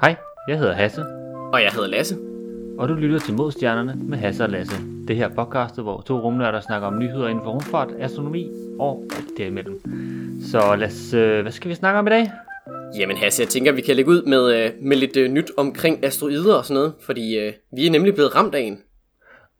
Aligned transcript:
Hej, 0.00 0.16
jeg 0.48 0.58
hedder 0.58 0.72
Hasse, 0.72 1.00
Og 1.52 1.62
jeg 1.62 1.70
hedder 1.72 1.88
Lasse. 1.88 2.16
og 2.78 2.88
du 2.88 2.94
lytter 2.94 3.18
til 3.18 3.34
Modstjernerne 3.34 3.94
med 3.98 4.18
Hasse 4.18 4.42
og 4.44 4.48
Lasse. 4.50 4.76
Det 5.08 5.16
her 5.16 5.28
podcast, 5.28 5.80
hvor 5.80 6.00
to 6.00 6.18
rumnørder 6.20 6.60
snakker 6.60 6.88
om 6.88 6.98
nyheder 6.98 7.28
inden 7.28 7.44
for 7.44 7.50
rumfart, 7.50 7.88
astronomi 7.98 8.50
og 8.78 9.04
alt 9.16 9.38
derimellem. 9.38 9.80
Så 10.42 10.76
lad 10.78 10.86
os, 10.88 11.14
øh, 11.14 11.42
hvad 11.42 11.52
skal 11.52 11.68
vi 11.68 11.74
snakke 11.74 11.98
om 11.98 12.06
i 12.06 12.10
dag? 12.10 12.30
Jamen 12.98 13.16
Hasse, 13.16 13.42
jeg 13.42 13.48
tænker, 13.48 13.72
vi 13.72 13.80
kan 13.80 13.96
lægge 13.96 14.10
ud 14.10 14.22
med, 14.22 14.64
øh, 14.64 14.70
med 14.82 14.96
lidt 14.96 15.16
øh, 15.16 15.30
nyt 15.30 15.50
omkring 15.56 16.04
asteroider 16.04 16.54
og 16.54 16.64
sådan 16.64 16.74
noget, 16.74 16.92
fordi 17.00 17.38
øh, 17.38 17.52
vi 17.76 17.86
er 17.86 17.90
nemlig 17.90 18.14
blevet 18.14 18.34
ramt 18.34 18.54
af 18.54 18.60
en. 18.60 18.78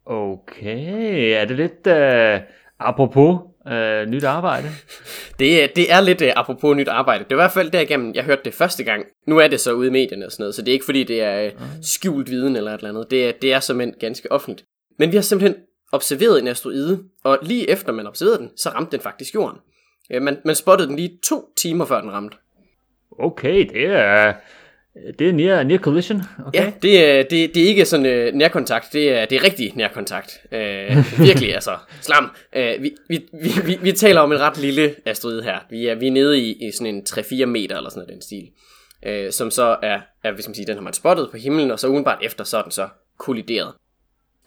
Okay, 0.06 1.40
er 1.40 1.44
det 1.44 1.56
lidt 1.56 1.86
øh, 1.86 2.40
apropos 2.80 3.38
øh, 3.72 4.06
nyt 4.06 4.24
arbejde? 4.24 4.68
Det, 5.38 5.62
er- 5.64 5.68
det 5.76 5.92
er 5.92 6.00
lidt 6.00 6.22
øh, 6.22 6.32
apropos 6.36 6.76
nyt 6.76 6.88
arbejde. 6.88 7.24
Det 7.28 7.36
var 7.36 7.42
i 7.42 7.44
hvert 7.44 7.52
fald 7.52 7.70
derigennem, 7.70 8.14
jeg 8.14 8.24
hørte 8.24 8.40
det 8.44 8.54
første 8.54 8.84
gang. 8.84 9.04
Nu 9.26 9.38
er 9.38 9.48
det 9.48 9.60
så 9.60 9.72
ude 9.72 9.88
i 9.88 9.90
medierne 9.90 10.26
og 10.26 10.32
sådan 10.32 10.42
noget, 10.42 10.54
så 10.54 10.62
det 10.62 10.68
er 10.68 10.72
ikke 10.72 10.84
fordi, 10.84 11.04
det 11.04 11.22
er 11.22 11.44
øh, 11.44 11.52
skjult 11.82 12.30
viden 12.30 12.56
eller 12.56 12.70
et 12.74 12.78
eller 12.78 12.88
andet. 12.90 13.10
Det 13.10 13.28
er, 13.28 13.32
det 13.42 13.52
er 13.52 13.60
simpelthen 13.60 13.94
ganske 14.00 14.32
offentligt. 14.32 14.64
Men 14.98 15.10
vi 15.10 15.16
har 15.16 15.22
simpelthen 15.22 15.62
observeret 15.92 16.38
en 16.38 16.48
asteroide, 16.48 17.02
og 17.24 17.38
lige 17.42 17.70
efter 17.70 17.92
man 17.92 18.06
observerede 18.06 18.38
den, 18.38 18.50
så 18.56 18.68
ramte 18.70 18.92
den 18.96 19.00
faktisk 19.00 19.34
jorden. 19.34 19.58
Øh, 20.12 20.22
Man, 20.22 20.38
man 20.44 20.54
spottede 20.54 20.88
den 20.88 20.96
lige 20.96 21.18
to 21.24 21.44
timer 21.56 21.84
før 21.84 22.00
den 22.00 22.12
ramte. 22.12 22.36
Okay, 23.18 23.68
det 23.74 23.86
er, 23.86 24.32
det 25.18 25.28
er 25.28 25.32
near, 25.32 25.62
near 25.62 25.78
collision. 25.78 26.22
Okay. 26.46 26.60
Ja, 26.60 26.72
det 26.82 27.04
er, 27.04 27.22
det, 27.22 27.54
det 27.54 27.62
er 27.62 27.66
ikke 27.66 27.84
sådan 27.84 28.06
øh, 28.06 28.34
nærkontakt, 28.34 28.92
det 28.92 29.12
er, 29.12 29.24
det 29.24 29.36
er 29.36 29.44
rigtig 29.44 29.72
nærkontakt. 29.74 30.40
Øh, 30.52 30.96
virkelig, 31.26 31.54
altså. 31.54 31.76
Slam. 32.00 32.30
Øh, 32.56 32.82
vi, 32.82 32.94
vi, 33.08 33.28
vi, 33.42 33.50
vi, 33.64 33.78
vi 33.82 33.92
taler 33.92 34.20
om 34.20 34.32
en 34.32 34.40
ret 34.40 34.58
lille 34.58 34.94
asteroide 35.04 35.42
her. 35.42 35.58
Vi 35.70 35.86
er, 35.86 35.94
vi 35.94 36.06
er 36.06 36.10
nede 36.10 36.40
i, 36.40 36.66
i 36.68 36.70
sådan 36.70 36.94
en 36.94 37.02
3-4 37.08 37.44
meter 37.44 37.76
eller 37.76 37.90
sådan 37.90 38.00
noget, 38.00 38.12
den 38.12 38.22
stil. 38.22 38.48
Øh, 39.06 39.32
som 39.32 39.50
så 39.50 39.76
er, 39.82 40.00
er, 40.24 40.32
hvis 40.32 40.48
man 40.48 40.54
siger, 40.54 40.66
den 40.66 40.76
har 40.76 40.82
man 40.82 40.92
spottet 40.92 41.28
på 41.30 41.36
himlen, 41.36 41.70
og 41.70 41.78
så 41.78 41.88
udenbart 41.88 42.18
efter, 42.22 42.44
så 42.44 42.58
er 42.58 42.62
den 42.62 42.70
så 42.70 42.88
kollideret. 43.18 43.72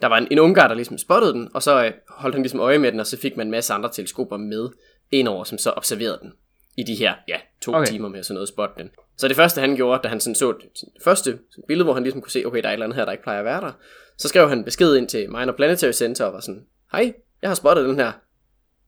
Der 0.00 0.06
var 0.06 0.18
en, 0.18 0.28
en 0.30 0.38
ungar, 0.38 0.68
der 0.68 0.74
ligesom 0.74 0.98
spottede 0.98 1.32
den, 1.32 1.48
og 1.54 1.62
så 1.62 1.84
øh, 1.84 1.92
holdt 2.08 2.34
han 2.34 2.42
ligesom 2.42 2.60
øje 2.60 2.78
med 2.78 2.92
den, 2.92 3.00
og 3.00 3.06
så 3.06 3.18
fik 3.18 3.36
man 3.36 3.46
en 3.46 3.50
masse 3.50 3.72
andre 3.72 3.90
teleskoper 3.92 4.36
med 4.36 4.68
indover, 5.10 5.44
som 5.44 5.58
så 5.58 5.70
observerede 5.70 6.18
den 6.22 6.32
i 6.76 6.82
de 6.82 6.94
her, 6.94 7.14
ja, 7.28 7.36
to 7.60 7.74
Okay. 7.74 7.86
timer 7.86 8.08
med 8.08 8.22
sådan 8.22 8.34
noget 8.34 8.46
at 8.46 8.48
spotte 8.48 8.74
den. 8.82 8.90
Så 9.16 9.28
det 9.28 9.36
første 9.36 9.60
han 9.60 9.76
gjorde, 9.76 10.00
da 10.02 10.08
han 10.08 10.20
sådan 10.20 10.34
så 10.34 10.52
det 10.94 11.02
første 11.04 11.38
billede, 11.68 11.84
hvor 11.84 11.94
han 11.94 12.02
ligesom 12.02 12.20
kunne 12.20 12.30
se, 12.30 12.42
okay, 12.46 12.62
der 12.62 12.68
er 12.68 12.72
et 12.72 12.72
eller 12.72 12.86
andet 12.86 12.96
her, 12.96 13.04
der 13.04 13.12
ikke 13.12 13.24
plejer 13.24 13.38
at 13.38 13.44
være 13.44 13.60
der, 13.60 13.72
så 14.16 14.28
skrev 14.28 14.48
han 14.48 14.64
besked 14.64 14.96
ind 14.96 15.08
til 15.08 15.30
Minor 15.30 15.52
Planetary 15.52 15.92
Center 15.92 16.24
og 16.24 16.32
var 16.32 16.40
sådan, 16.40 16.66
hej, 16.92 17.14
jeg 17.42 17.50
har 17.50 17.54
spottet 17.54 17.88
den 17.88 17.96
her. 17.96 18.12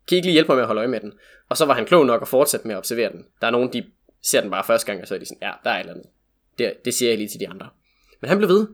Kan 0.08 0.14
I 0.14 0.16
ikke 0.16 0.26
lige 0.26 0.32
hjælpe 0.32 0.48
mig 0.48 0.56
med 0.56 0.62
at 0.62 0.66
holde 0.66 0.78
øje 0.78 0.88
med 0.88 1.00
den? 1.00 1.12
Og 1.48 1.56
så 1.56 1.64
var 1.64 1.74
han 1.74 1.86
klog 1.86 2.06
nok 2.06 2.22
at 2.22 2.28
fortsætte 2.28 2.66
med 2.66 2.74
at 2.74 2.78
observere 2.78 3.12
den. 3.12 3.24
Der 3.40 3.46
er 3.46 3.50
nogen, 3.50 3.72
de 3.72 3.84
ser 4.22 4.40
den 4.40 4.50
bare 4.50 4.64
første 4.64 4.86
gang, 4.86 5.00
og 5.00 5.08
så 5.08 5.14
er 5.14 5.18
de 5.18 5.26
sådan, 5.26 5.42
ja, 5.42 5.52
der 5.64 5.70
er 5.70 5.74
et 5.74 5.80
eller 5.80 5.92
andet. 5.92 6.06
Det, 6.58 6.72
det 6.84 6.94
siger 6.94 7.08
jeg 7.08 7.18
lige 7.18 7.28
til 7.28 7.40
de 7.40 7.48
andre. 7.48 7.68
Men 8.20 8.28
han 8.28 8.38
blev 8.38 8.48
ved 8.48 8.66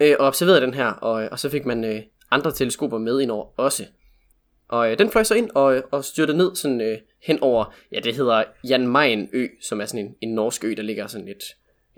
øh, 0.00 0.16
og 0.18 0.26
observerede 0.26 0.60
den 0.60 0.74
her, 0.74 0.86
og, 0.86 1.28
og 1.32 1.38
så 1.38 1.48
fik 1.48 1.66
man 1.66 1.84
øh, 1.84 2.02
andre 2.30 2.52
teleskoper 2.52 2.98
med 2.98 3.20
ind 3.20 3.30
over 3.30 3.46
også. 3.56 3.86
Og 4.70 4.92
øh, 4.92 4.98
den 4.98 5.10
fløj 5.10 5.22
så 5.22 5.34
ind 5.34 5.50
og, 5.54 5.82
og 5.90 6.04
styrtede 6.04 6.38
ned 6.38 6.54
sådan 6.54 6.80
øh, 6.80 6.98
hen 7.22 7.38
over, 7.40 7.74
ja 7.92 8.00
det 8.00 8.14
hedder 8.14 8.44
Jan 8.68 8.88
Mayen 8.88 9.28
ø, 9.32 9.46
som 9.60 9.80
er 9.80 9.84
sådan 9.84 10.06
en, 10.06 10.14
en 10.20 10.34
norsk 10.34 10.64
ø, 10.64 10.74
der 10.76 10.82
ligger 10.82 11.06
sådan 11.06 11.26
lidt, 11.26 11.44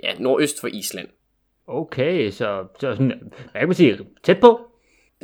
ja, 0.03 0.15
nordøst 0.19 0.61
for 0.61 0.69
Island. 0.69 1.09
Okay, 1.67 2.31
så, 2.31 2.67
så 2.81 2.93
sådan, 2.93 3.33
hvad 3.51 3.61
kan 3.61 3.69
man 3.69 3.75
sige, 3.75 3.99
tæt 4.23 4.41
på? 4.41 4.61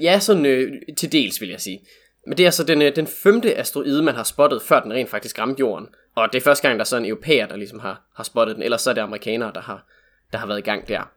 Ja, 0.02 0.18
sådan 0.18 0.46
øh, 0.46 0.72
til 0.96 1.12
dels 1.12 1.40
vil 1.40 1.48
jeg 1.48 1.60
sige. 1.60 1.80
Men 2.26 2.38
det 2.38 2.46
er 2.46 2.50
så 2.50 2.64
den, 2.64 2.82
øh, 2.82 2.96
den 2.96 3.06
femte 3.06 3.56
asteroide, 3.56 4.02
man 4.02 4.14
har 4.14 4.24
spottet, 4.24 4.62
før 4.62 4.80
den 4.80 4.92
rent 4.92 5.10
faktisk 5.10 5.38
ramte 5.38 5.60
jorden. 5.60 5.88
Og 6.14 6.32
det 6.32 6.38
er 6.38 6.44
første 6.44 6.68
gang, 6.68 6.78
der 6.78 6.84
er 6.84 6.86
sådan 6.86 7.04
en 7.04 7.10
europæer, 7.10 7.46
der 7.46 7.56
ligesom 7.56 7.78
har, 7.78 8.02
har 8.16 8.24
spottet 8.24 8.56
den, 8.56 8.62
ellers 8.62 8.82
så 8.82 8.90
er 8.90 8.94
det 8.94 9.00
amerikanere, 9.00 9.52
der 9.54 9.60
har, 9.60 9.86
der 10.32 10.38
har 10.38 10.46
været 10.46 10.58
i 10.58 10.62
gang 10.62 10.88
der. 10.88 11.12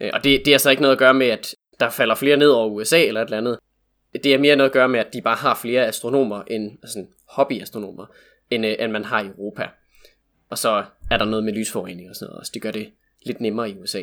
Øh, 0.00 0.10
og 0.12 0.24
det, 0.24 0.42
det 0.44 0.54
er 0.54 0.58
så 0.58 0.70
ikke 0.70 0.82
noget 0.82 0.94
at 0.94 0.98
gøre 0.98 1.14
med, 1.14 1.26
at 1.26 1.54
der 1.80 1.90
falder 1.90 2.14
flere 2.14 2.36
ned 2.36 2.48
over 2.48 2.66
USA 2.66 3.04
eller 3.04 3.20
et 3.20 3.24
eller 3.24 3.38
andet. 3.38 3.58
Det 4.24 4.34
er 4.34 4.38
mere 4.38 4.56
noget 4.56 4.70
at 4.70 4.72
gøre 4.72 4.88
med, 4.88 5.00
at 5.00 5.12
de 5.12 5.22
bare 5.22 5.36
har 5.36 5.58
flere 5.62 5.86
astronomer, 5.86 6.42
end, 6.46 6.70
altså 6.82 7.04
hobbyastronomer, 7.28 8.06
end, 8.50 8.66
øh, 8.66 8.74
end 8.80 8.92
man 8.92 9.04
har 9.04 9.20
i 9.22 9.26
Europa. 9.26 9.66
Og 10.50 10.58
så 10.58 10.84
er 11.10 11.16
der 11.18 11.24
noget 11.24 11.44
med 11.44 11.52
lysforurening 11.52 12.10
og 12.10 12.16
sådan 12.16 12.26
noget 12.26 12.38
også. 12.40 12.50
Det 12.54 12.62
gør 12.62 12.70
det 12.70 12.88
lidt 13.26 13.40
nemmere 13.40 13.70
i 13.70 13.78
USA. 13.82 14.02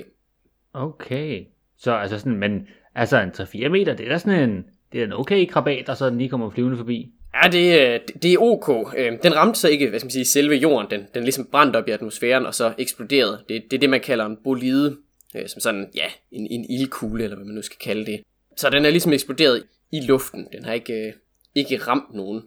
Okay, 0.74 1.46
så 1.78 1.92
altså 1.92 2.18
sådan, 2.20 2.36
men 2.38 2.68
altså 2.96 3.18
en 3.22 3.30
3-4 3.30 3.68
meter, 3.70 3.94
det 3.96 4.06
er 4.06 4.10
da 4.10 4.18
sådan 4.18 4.50
en, 4.50 4.66
det 4.92 5.00
er 5.02 5.06
en 5.06 5.14
okay 5.14 5.48
krabat, 5.48 5.88
der 5.88 5.94
så 5.94 6.10
den 6.10 6.18
lige 6.18 6.30
kommer 6.30 6.50
flyvende 6.50 6.78
forbi. 6.78 7.12
Ja, 7.44 7.50
det, 7.50 7.82
øh, 7.82 8.00
det- 8.08 8.24
det 8.24 8.34
er 8.34 8.38
ok. 8.42 8.70
Øh, 8.98 9.12
Den 9.24 9.36
ramte 9.36 9.60
så 9.60 9.68
ikke, 9.70 9.90
hvad 9.90 10.00
skal 10.00 10.06
man 10.06 10.12
sige, 10.12 10.26
selve 10.26 10.56
jorden. 10.56 10.92
Den, 10.92 11.08
den 11.14 11.24
ligesom 11.24 11.46
brændte 11.52 11.78
op 11.78 11.88
i 11.88 11.92
atmosfæren 11.92 12.46
og 12.46 12.54
så 12.56 12.74
eksploderede. 12.78 13.40
Det, 13.50 13.64
det 13.72 13.78
er 13.78 13.80
det, 13.80 13.90
man 13.90 14.02
kalder 14.02 14.26
en 14.26 14.38
bolide. 14.44 14.98
øh, 15.36 15.48
Som 15.48 15.60
sådan, 15.60 15.90
ja, 15.96 16.06
en, 16.32 16.48
en 16.52 16.66
ildkugle, 16.70 17.24
eller 17.24 17.36
hvad 17.36 17.46
man 17.46 17.56
nu 17.56 17.62
skal 17.62 17.78
kalde 17.82 18.06
det. 18.06 18.22
Så 18.58 18.70
den 18.70 18.86
er 18.86 18.90
ligesom 18.90 19.14
eksploderet 19.14 19.64
i 19.94 20.06
luften. 20.06 20.48
Den 20.54 20.66
har 20.66 20.74
ikke, 20.74 21.08
øh, 21.08 21.14
ikke 21.56 21.78
ramt 21.78 22.14
nogen. 22.14 22.44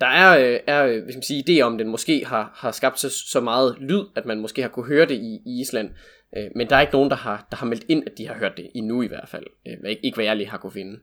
Der 0.00 0.06
er, 0.06 0.38
øh, 0.38 0.60
er 0.66 0.84
øh, 0.86 1.04
hvis 1.04 1.16
man 1.16 1.22
siger, 1.22 1.42
idé 1.48 1.62
om, 1.62 1.78
den 1.78 1.88
måske 1.88 2.24
har, 2.26 2.52
har 2.54 2.70
skabt 2.70 3.00
så, 3.00 3.10
så 3.10 3.40
meget 3.40 3.76
lyd, 3.80 4.02
at 4.16 4.26
man 4.26 4.40
måske 4.40 4.62
har 4.62 4.68
kunne 4.68 4.86
høre 4.86 5.06
det 5.06 5.14
i, 5.14 5.40
i 5.46 5.60
Island. 5.60 5.90
Øh, 6.36 6.50
Men 6.56 6.68
der 6.68 6.76
er 6.76 6.80
ikke 6.80 6.92
nogen, 6.92 7.10
der 7.10 7.16
har, 7.16 7.46
der 7.50 7.56
har 7.56 7.66
meldt 7.66 7.84
ind, 7.88 8.02
at 8.06 8.12
de 8.18 8.26
har 8.26 8.34
hørt 8.34 8.56
det 8.56 8.70
endnu 8.74 9.02
i 9.02 9.06
hvert 9.06 9.28
fald. 9.28 9.46
Øh, 9.66 9.90
Ikke, 9.90 10.04
ikke 10.04 10.14
hvad 10.14 10.24
jeg 10.24 10.36
lige 10.36 10.48
har 10.48 10.58
kunne 10.58 10.72
finde. 10.72 11.00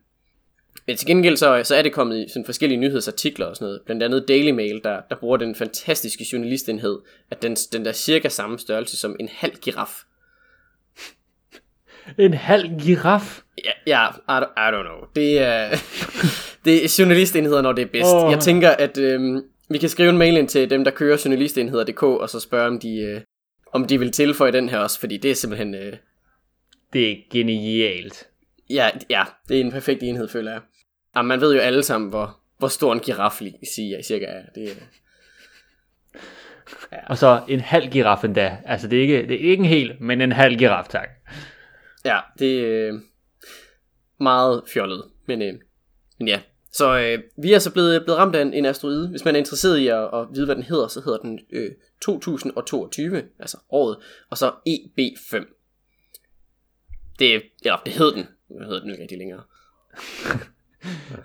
Men 0.88 0.98
til 0.98 1.08
gengæld 1.08 1.38
så, 1.38 1.62
så 1.64 1.76
er 1.76 1.82
det 1.82 1.94
kommet 1.94 2.26
i 2.26 2.30
sådan 2.30 2.46
forskellige 2.46 2.80
nyhedsartikler 2.80 3.46
og 3.46 3.56
sådan 3.56 3.66
noget. 3.66 3.82
Blandt 3.86 4.04
andet 4.04 4.28
Daily 4.28 4.52
Mail, 4.52 4.82
der, 4.84 5.02
der 5.10 5.16
bruger 5.16 5.38
den 5.38 5.56
fantastiske 5.56 6.26
journalistenhed, 6.34 7.00
at 7.32 7.42
den, 7.42 7.56
den 7.56 7.84
der 7.86 7.90
er 7.90 7.94
cirka 7.96 8.30
samme 8.30 8.60
størrelse 8.60 8.98
som 8.98 9.16
en 9.20 9.30
halv 9.32 9.56
giraf. 9.56 10.04
En 12.18 12.34
halv 12.34 12.80
giraf. 12.80 13.40
Ja, 13.66 13.72
ja 13.88 14.08
I, 14.10 14.44
don't, 14.44 14.52
I 14.58 14.72
don't 14.74 14.84
know. 14.84 15.08
Det 15.16 15.40
er, 15.40 15.70
det 16.66 16.86
er 16.86 16.96
journalistenheder, 17.00 17.62
når 17.62 17.72
det 17.72 17.82
er 17.82 17.86
bedst. 17.92 18.14
Åh. 18.16 18.32
Jeg 18.32 18.40
tænker, 18.40 18.70
at 18.70 18.98
øhm, 18.98 19.42
vi 19.70 19.78
kan 19.78 19.90
skrive 19.90 20.10
en 20.10 20.18
mail 20.18 20.38
ind 20.38 20.48
til 20.48 20.70
dem, 20.70 20.84
der 20.84 20.92
kører 20.92 21.22
journalistenheder.dk, 21.26 22.04
og 22.04 22.30
så 22.30 22.40
spørge, 22.40 22.68
om 22.68 22.80
de, 22.80 22.98
øh, 22.98 23.22
om 23.74 23.86
de 23.88 24.00
vil 24.00 24.12
tilføje 24.12 24.52
den 24.52 24.70
her 24.70 24.78
også, 24.78 25.00
fordi 25.00 25.18
det 25.18 25.32
er 25.32 25.36
simpelthen... 25.36 25.76
Øh, 25.76 25.94
Det 26.94 27.12
er 27.12 27.16
genialt. 27.32 28.28
ja, 28.70 28.90
ja, 29.10 29.24
det 29.50 29.58
er 29.58 29.62
en 29.62 29.72
perfekt 29.72 30.04
enhed, 30.04 30.28
føler 30.28 30.52
jeg. 30.52 30.62
Jamen, 31.16 31.28
man 31.28 31.42
ved 31.42 31.54
jo 31.56 31.60
alle 31.60 31.84
sammen, 31.84 32.10
hvor, 32.10 32.40
hvor 32.60 32.68
stor 32.68 32.94
en 32.94 33.00
giraf 33.00 33.42
siger, 33.76 34.02
cirka 34.02 34.26
er. 34.26 34.42
Det, 34.56 34.64
er- 34.64 34.76
Og 37.08 37.18
så 37.18 37.42
en 37.48 37.60
halv 37.60 37.90
giraf 37.92 38.24
endda. 38.24 38.58
Altså 38.66 38.88
det 38.88 38.98
er 38.98 39.02
ikke, 39.02 39.28
det 39.28 39.32
er 39.36 39.50
ikke 39.52 39.62
en 39.62 39.66
hel, 39.70 39.96
men 40.00 40.22
en 40.22 40.32
halv 40.32 40.58
giraf, 40.58 40.86
tak. 40.90 41.10
Ja, 42.06 42.20
det 42.40 42.60
er 42.60 42.94
øh, 42.94 43.00
meget 44.20 44.64
fjollet, 44.68 45.04
men, 45.28 45.42
øh, 45.42 45.54
men 46.20 46.28
ja. 46.28 46.42
Så 46.72 47.00
øh, 47.00 47.24
vi 47.38 47.54
er 47.54 47.60
så 47.60 47.74
blevet, 47.74 48.04
blevet 48.04 48.20
ramt 48.20 48.36
af 48.36 48.42
en, 48.42 48.54
en 48.54 48.66
asteroide. 48.66 49.08
Hvis 49.10 49.26
man 49.26 49.36
er 49.36 49.40
interesseret 49.40 49.78
i 49.78 49.88
at, 49.88 50.10
at 50.14 50.28
vide, 50.34 50.46
hvad 50.46 50.56
den 50.56 50.64
hedder, 50.64 50.88
så 50.88 51.02
hedder 51.02 51.18
den 51.18 51.40
øh, 51.52 51.72
2022, 52.02 53.24
altså 53.40 53.58
året, 53.70 53.98
og 54.30 54.38
så 54.38 54.52
EB5. 54.70 55.36
Det, 57.20 57.42
eller 57.64 57.82
det 57.86 57.94
hed 57.94 58.12
den. 58.12 58.28
Nu 58.50 58.66
hedder 58.66 58.80
den 58.80 58.92
ikke 58.92 59.02
rigtig 59.02 59.18
længere. 59.18 59.44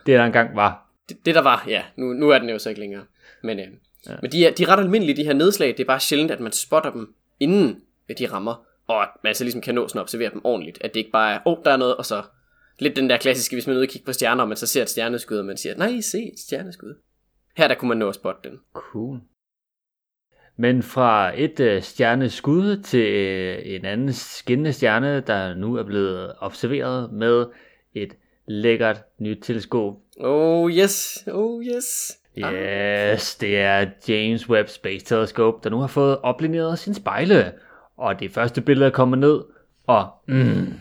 Det 0.06 0.18
der 0.18 0.24
engang 0.24 0.56
var. 0.56 0.90
Det, 1.08 1.26
det 1.26 1.34
der 1.34 1.40
var, 1.40 1.64
ja, 1.68 1.82
nu, 1.96 2.12
nu 2.12 2.30
er 2.30 2.38
den 2.38 2.48
jo 2.48 2.58
så 2.58 2.68
ikke 2.68 2.80
længere. 2.80 3.04
Men, 3.42 3.58
øh, 3.58 3.66
ja. 4.06 4.16
men 4.22 4.32
de, 4.32 4.46
er, 4.46 4.50
de 4.54 4.62
er 4.62 4.68
ret 4.68 4.80
almindelige, 4.80 5.16
de 5.16 5.24
her 5.24 5.32
nedslag. 5.32 5.68
Det 5.68 5.80
er 5.80 5.84
bare 5.84 6.00
sjældent, 6.00 6.30
at 6.30 6.40
man 6.40 6.52
spotter 6.52 6.92
dem, 6.92 7.14
inden 7.40 7.80
de 8.18 8.26
rammer. 8.26 8.64
Og 8.88 9.02
at 9.02 9.08
man 9.24 9.34
så 9.34 9.44
ligesom 9.44 9.60
kan 9.60 9.74
nå 9.74 9.88
sådan 9.88 9.98
at 9.98 10.02
observere 10.02 10.30
dem 10.30 10.40
ordentligt. 10.44 10.78
At 10.80 10.94
det 10.94 11.00
ikke 11.00 11.10
bare 11.10 11.34
er, 11.34 11.38
åh, 11.46 11.52
oh, 11.52 11.64
der 11.64 11.70
er 11.70 11.76
noget, 11.76 11.96
og 11.96 12.04
så 12.04 12.22
lidt 12.78 12.96
den 12.96 13.10
der 13.10 13.16
klassiske, 13.16 13.56
hvis 13.56 13.66
man 13.66 13.76
er 13.76 13.78
ude 13.78 13.84
og 13.84 13.88
kigge 13.88 14.06
på 14.06 14.12
stjerner, 14.12 14.42
og 14.42 14.48
man 14.48 14.56
så 14.56 14.66
ser 14.66 14.82
et 14.82 14.88
stjerneskud, 14.88 15.38
og 15.38 15.44
man 15.44 15.56
siger, 15.56 15.76
nej, 15.76 16.00
se 16.00 16.18
et 16.32 16.38
stjerneskud. 16.38 16.94
Her 17.56 17.68
der 17.68 17.74
kunne 17.74 17.88
man 17.88 17.98
nå 17.98 18.08
at 18.08 18.14
spotte 18.14 18.50
den. 18.50 18.58
Cool. 18.72 19.20
Men 20.56 20.82
fra 20.82 21.40
et 21.40 21.60
øh, 21.60 21.82
stjerneskud 21.82 22.82
til 22.82 23.06
øh, 23.06 23.58
en 23.64 23.84
anden 23.84 24.12
skinnende 24.12 24.72
stjerne, 24.72 25.20
der 25.20 25.54
nu 25.54 25.74
er 25.74 25.82
blevet 25.82 26.32
observeret 26.38 27.12
med 27.12 27.46
et 27.94 28.16
lækkert 28.46 29.04
nyt 29.18 29.38
teleskop. 29.42 29.94
Oh 30.20 30.70
yes, 30.70 31.24
oh 31.32 31.64
yes. 31.64 32.18
Yes, 32.38 33.36
det 33.36 33.58
er 33.58 33.86
James 34.08 34.48
Webb 34.48 34.68
Space 34.68 35.06
Telescope, 35.06 35.58
der 35.64 35.70
nu 35.70 35.78
har 35.78 35.86
fået 35.86 36.18
oplineret 36.18 36.78
sin 36.78 36.94
spejle. 36.94 37.52
Og 37.98 38.20
det 38.20 38.30
første 38.30 38.60
billede 38.60 38.86
er 38.86 38.90
kommet 38.92 39.18
ned, 39.18 39.40
og 39.86 40.08
mm, 40.26 40.72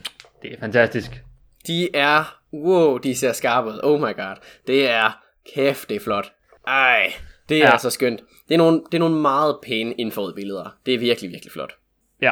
det 0.42 0.54
er 0.54 0.60
fantastisk. 0.60 1.24
De 1.68 1.96
er, 1.96 2.38
wow, 2.54 2.98
de 2.98 3.16
ser 3.16 3.32
skarpe 3.34 3.68
ud. 3.70 3.80
Oh 3.84 4.00
my 4.00 4.16
god. 4.16 4.36
Det 4.68 4.90
er, 4.90 5.20
kæft, 5.56 5.90
det 5.90 5.96
er 5.96 6.00
flot. 6.00 6.32
Ej, 6.68 7.14
det 7.50 7.58
er 7.58 7.68
Ja. 7.72 7.78
så 7.78 7.90
skønt. 7.90 8.22
Det 8.48 8.54
er, 8.54 8.58
nogle, 8.58 8.82
det 8.92 8.94
er 8.94 9.00
nogle 9.00 9.16
meget 9.22 9.58
pæne 9.64 9.94
indforrede 9.94 10.34
billeder. 10.34 10.78
Det 10.86 10.94
er 10.94 11.00
virkelig, 11.00 11.32
virkelig 11.32 11.52
flot. 11.52 11.74
Ja, 12.22 12.32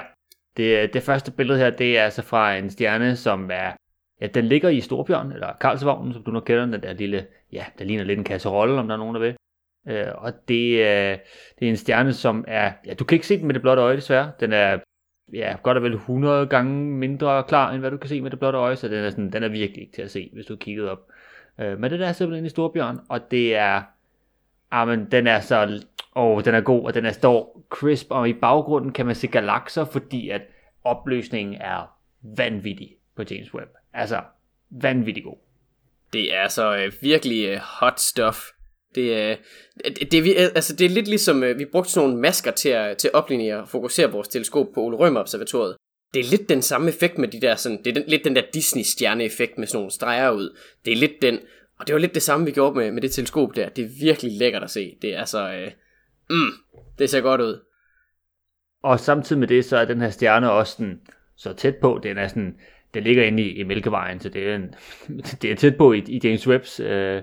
det, 0.57 0.93
det 0.93 1.03
første 1.03 1.31
billede 1.31 1.59
her, 1.59 1.69
det 1.69 1.97
er 1.97 2.03
altså 2.03 2.21
fra 2.21 2.55
en 2.55 2.69
stjerne, 2.69 3.15
som 3.15 3.49
er, 3.53 3.71
ja, 4.21 4.27
den 4.27 4.45
ligger 4.45 4.69
i 4.69 4.81
Storbjørn, 4.81 5.31
eller 5.31 5.53
Karlsvognen, 5.61 6.13
som 6.13 6.23
du 6.23 6.31
nok 6.31 6.43
kender, 6.45 6.65
den 6.65 6.83
der 6.83 6.93
lille, 6.93 7.25
ja, 7.51 7.65
der 7.79 7.85
ligner 7.85 8.03
lidt 8.03 8.17
en 8.19 8.25
kasserolle, 8.25 8.79
om 8.79 8.87
der 8.87 8.95
er 8.95 8.99
nogen, 8.99 9.15
der 9.15 9.21
ved. 9.21 9.33
Øh, 9.87 10.07
og 10.15 10.33
det, 10.47 10.71
øh, 10.71 11.17
det 11.59 11.65
er 11.65 11.69
en 11.69 11.77
stjerne, 11.77 12.13
som 12.13 12.45
er... 12.47 12.71
Ja, 12.85 12.93
du 12.93 13.03
kan 13.03 13.15
ikke 13.15 13.27
se 13.27 13.37
den 13.37 13.45
med 13.47 13.53
det 13.53 13.61
blotte 13.61 13.81
øje, 13.81 13.95
desværre. 13.95 14.31
Den 14.39 14.53
er 14.53 14.79
ja, 15.33 15.55
godt 15.63 15.77
og 15.77 15.83
vel 15.83 15.93
100 15.93 16.47
gange 16.47 16.85
mindre 16.91 17.43
klar, 17.43 17.71
end 17.71 17.79
hvad 17.79 17.91
du 17.91 17.97
kan 17.97 18.09
se 18.09 18.21
med 18.21 18.31
det 18.31 18.39
blotte 18.39 18.59
øje, 18.59 18.75
så 18.75 18.87
den 18.87 19.03
er, 19.03 19.09
sådan, 19.09 19.31
den 19.31 19.43
er 19.43 19.47
virkelig 19.47 19.81
ikke 19.81 19.93
til 19.93 20.01
at 20.01 20.11
se, 20.11 20.29
hvis 20.33 20.45
du 20.45 20.55
kiggede 20.55 20.91
op. 20.91 20.99
Øh, 21.59 21.79
men 21.79 21.91
det 21.91 21.99
der 21.99 22.07
er 22.07 22.13
simpelthen 22.13 22.45
i 22.45 22.49
Storbjørn, 22.49 22.99
og 23.09 23.31
det 23.31 23.55
er... 23.55 23.81
Ah, 24.71 24.87
men 24.87 25.11
den 25.11 25.27
er 25.27 25.39
så... 25.39 25.85
Åh, 26.15 26.43
den 26.43 26.55
er 26.55 26.61
god, 26.61 26.85
og 26.85 26.93
den 26.93 27.05
er 27.05 27.11
står 27.11 27.65
crisp, 27.69 28.11
og 28.11 28.29
i 28.29 28.33
baggrunden 28.33 28.91
kan 28.91 29.05
man 29.05 29.15
se 29.15 29.27
galakser, 29.27 29.85
fordi 29.85 30.29
at 30.29 30.41
opløsningen 30.83 31.55
er 31.61 31.97
vanvittig 32.21 32.95
på 33.15 33.23
James 33.31 33.53
Webb. 33.53 33.69
Altså, 33.93 34.21
vanvittig 34.69 35.23
god. 35.23 35.37
Det 36.13 36.35
er 36.35 36.47
så 36.47 36.77
øh, 36.77 36.91
virkelig 37.01 37.47
øh, 37.49 37.57
hot 37.57 37.99
stuff. 37.99 38.37
Det, 38.95 39.21
er, 39.21 39.35
det, 39.85 40.11
det, 40.11 40.23
vi, 40.23 40.33
altså, 40.33 40.75
det 40.75 40.85
er 40.85 40.89
lidt 40.89 41.07
ligesom, 41.07 41.43
øh, 41.43 41.59
vi 41.59 41.65
brugte 41.65 41.91
sådan 41.91 42.09
nogle 42.09 42.21
masker 42.21 42.51
til 42.51 42.69
at, 42.69 42.97
til 42.97 43.07
at 43.07 43.13
oplinje 43.13 43.61
og 43.61 43.69
fokusere 43.69 44.11
vores 44.11 44.27
teleskop 44.27 44.67
på 44.73 44.81
Ole 44.81 44.97
Rømer 44.97 45.19
Observatoriet. 45.19 45.75
Det 46.13 46.19
er 46.19 46.29
lidt 46.29 46.49
den 46.49 46.61
samme 46.61 46.89
effekt 46.89 47.17
med 47.17 47.27
de 47.27 47.41
der, 47.41 47.55
sådan, 47.55 47.77
det 47.77 47.87
er 47.87 47.93
den, 47.93 48.03
lidt 48.07 48.23
den 48.23 48.35
der 48.35 48.41
Disney-stjerne-effekt 48.53 49.57
med 49.57 49.67
sådan 49.67 49.77
nogle 49.77 49.91
streger 49.91 50.31
ud. 50.31 50.57
Det 50.85 50.93
er 50.93 50.97
lidt 50.97 51.21
den, 51.21 51.39
og 51.79 51.87
det 51.87 51.93
var 51.93 51.99
lidt 51.99 52.13
det 52.13 52.21
samme, 52.21 52.45
vi 52.45 52.51
gjorde 52.51 52.75
med, 52.75 52.91
med 52.91 53.01
det 53.01 53.11
teleskop 53.11 53.55
der. 53.55 53.69
Det 53.69 53.85
er 53.85 53.89
virkelig 54.01 54.31
lækkert 54.31 54.63
at 54.63 54.71
se. 54.71 54.97
Det 55.01 55.13
er 55.15 55.19
altså, 55.19 55.53
øh, 55.53 55.71
mm, 56.29 56.51
det 56.99 57.09
ser 57.09 57.21
godt 57.21 57.41
ud. 57.41 57.59
Og 58.83 58.99
samtidig 58.99 59.39
med 59.39 59.47
det, 59.47 59.65
så 59.65 59.77
er 59.77 59.85
den 59.85 60.01
her 60.01 60.09
stjerne 60.09 60.51
også 60.51 60.75
den, 60.79 60.99
så 61.35 61.53
tæt 61.53 61.75
på. 61.75 61.99
Den 62.03 62.17
er 62.17 62.27
sådan, 62.27 62.55
den 62.93 63.03
ligger 63.03 63.23
inde 63.23 63.43
i, 63.43 63.49
i 63.49 63.63
Mælkevejen, 63.63 64.19
så 64.19 64.29
det 64.29 64.49
er, 64.49 64.55
en, 64.55 64.75
det 65.41 65.51
er 65.51 65.55
tæt 65.55 65.77
på 65.77 65.93
i, 65.93 66.03
i 66.07 66.19
James 66.23 66.47
Webbs 66.47 66.79
øh, 66.79 67.21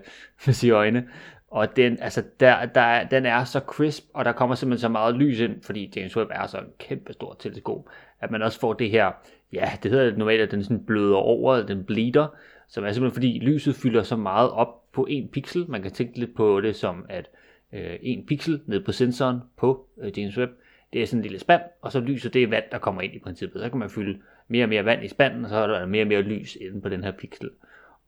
øjne. 0.73 1.09
Og 1.53 1.77
den, 1.77 1.99
altså 2.01 2.23
der, 2.41 2.67
der, 2.67 3.09
den 3.09 3.27
er 3.27 3.45
så 3.45 3.61
crisp, 3.61 4.05
og 4.15 4.25
der 4.25 4.33
kommer 4.33 4.55
simpelthen 4.55 4.81
så 4.81 4.89
meget 4.89 5.17
lys 5.17 5.41
ind, 5.41 5.63
fordi 5.63 5.93
James 5.97 6.17
Webb 6.17 6.31
er 6.35 6.47
så 6.47 6.59
en 6.59 6.67
kæmpe 6.79 7.13
stor 7.13 7.37
teleskop, 7.39 7.85
at 8.21 8.31
man 8.31 8.43
også 8.43 8.61
får 8.61 8.73
det 8.73 8.91
her, 8.91 9.11
ja, 9.53 9.71
det 9.83 9.91
hedder 9.91 10.17
normalt, 10.17 10.41
at 10.41 10.51
den 10.51 10.65
sådan 10.65 10.85
bløder 10.85 11.17
over, 11.17 11.67
den 11.67 11.85
bleeder, 11.85 12.27
som 12.69 12.85
er 12.85 12.93
simpelthen 12.93 13.15
fordi 13.15 13.39
lyset 13.43 13.75
fylder 13.75 14.03
så 14.03 14.17
meget 14.17 14.51
op 14.51 14.93
på 14.93 15.07
en 15.11 15.29
pixel. 15.29 15.65
Man 15.69 15.83
kan 15.83 15.91
tænke 15.91 16.19
lidt 16.19 16.35
på 16.35 16.61
det 16.61 16.77
som, 16.77 17.07
at 17.09 17.31
øh, 17.73 17.99
en 18.03 18.27
pixel 18.27 18.61
ned 18.67 18.85
på 18.85 18.93
sensoren 18.93 19.41
på 19.57 19.87
øh, 20.03 20.19
James 20.19 20.39
Webb, 20.39 20.53
det 20.93 21.03
er 21.03 21.07
sådan 21.07 21.19
en 21.19 21.23
lille 21.23 21.39
spand, 21.39 21.63
og 21.83 21.93
så 21.93 22.01
lyset 22.01 22.35
det 22.35 22.43
er 22.43 22.49
vand, 22.49 22.65
der 22.73 22.79
kommer 22.79 23.03
ind 23.03 23.15
i 23.15 23.19
princippet. 23.19 23.63
Så 23.63 23.69
kan 23.69 23.79
man 23.79 23.91
fylde 23.91 24.19
mere 24.49 24.65
og 24.65 24.69
mere 24.69 24.85
vand 24.85 25.05
i 25.05 25.09
spanden, 25.09 25.45
og 25.45 25.51
så 25.51 25.57
er 25.57 25.67
der 25.67 25.87
mere 25.87 26.03
og 26.03 26.09
mere 26.09 26.23
lys 26.23 26.57
inde 26.57 26.81
på 26.81 26.89
den 26.89 27.05
her 27.05 27.13
pixel. 27.13 27.51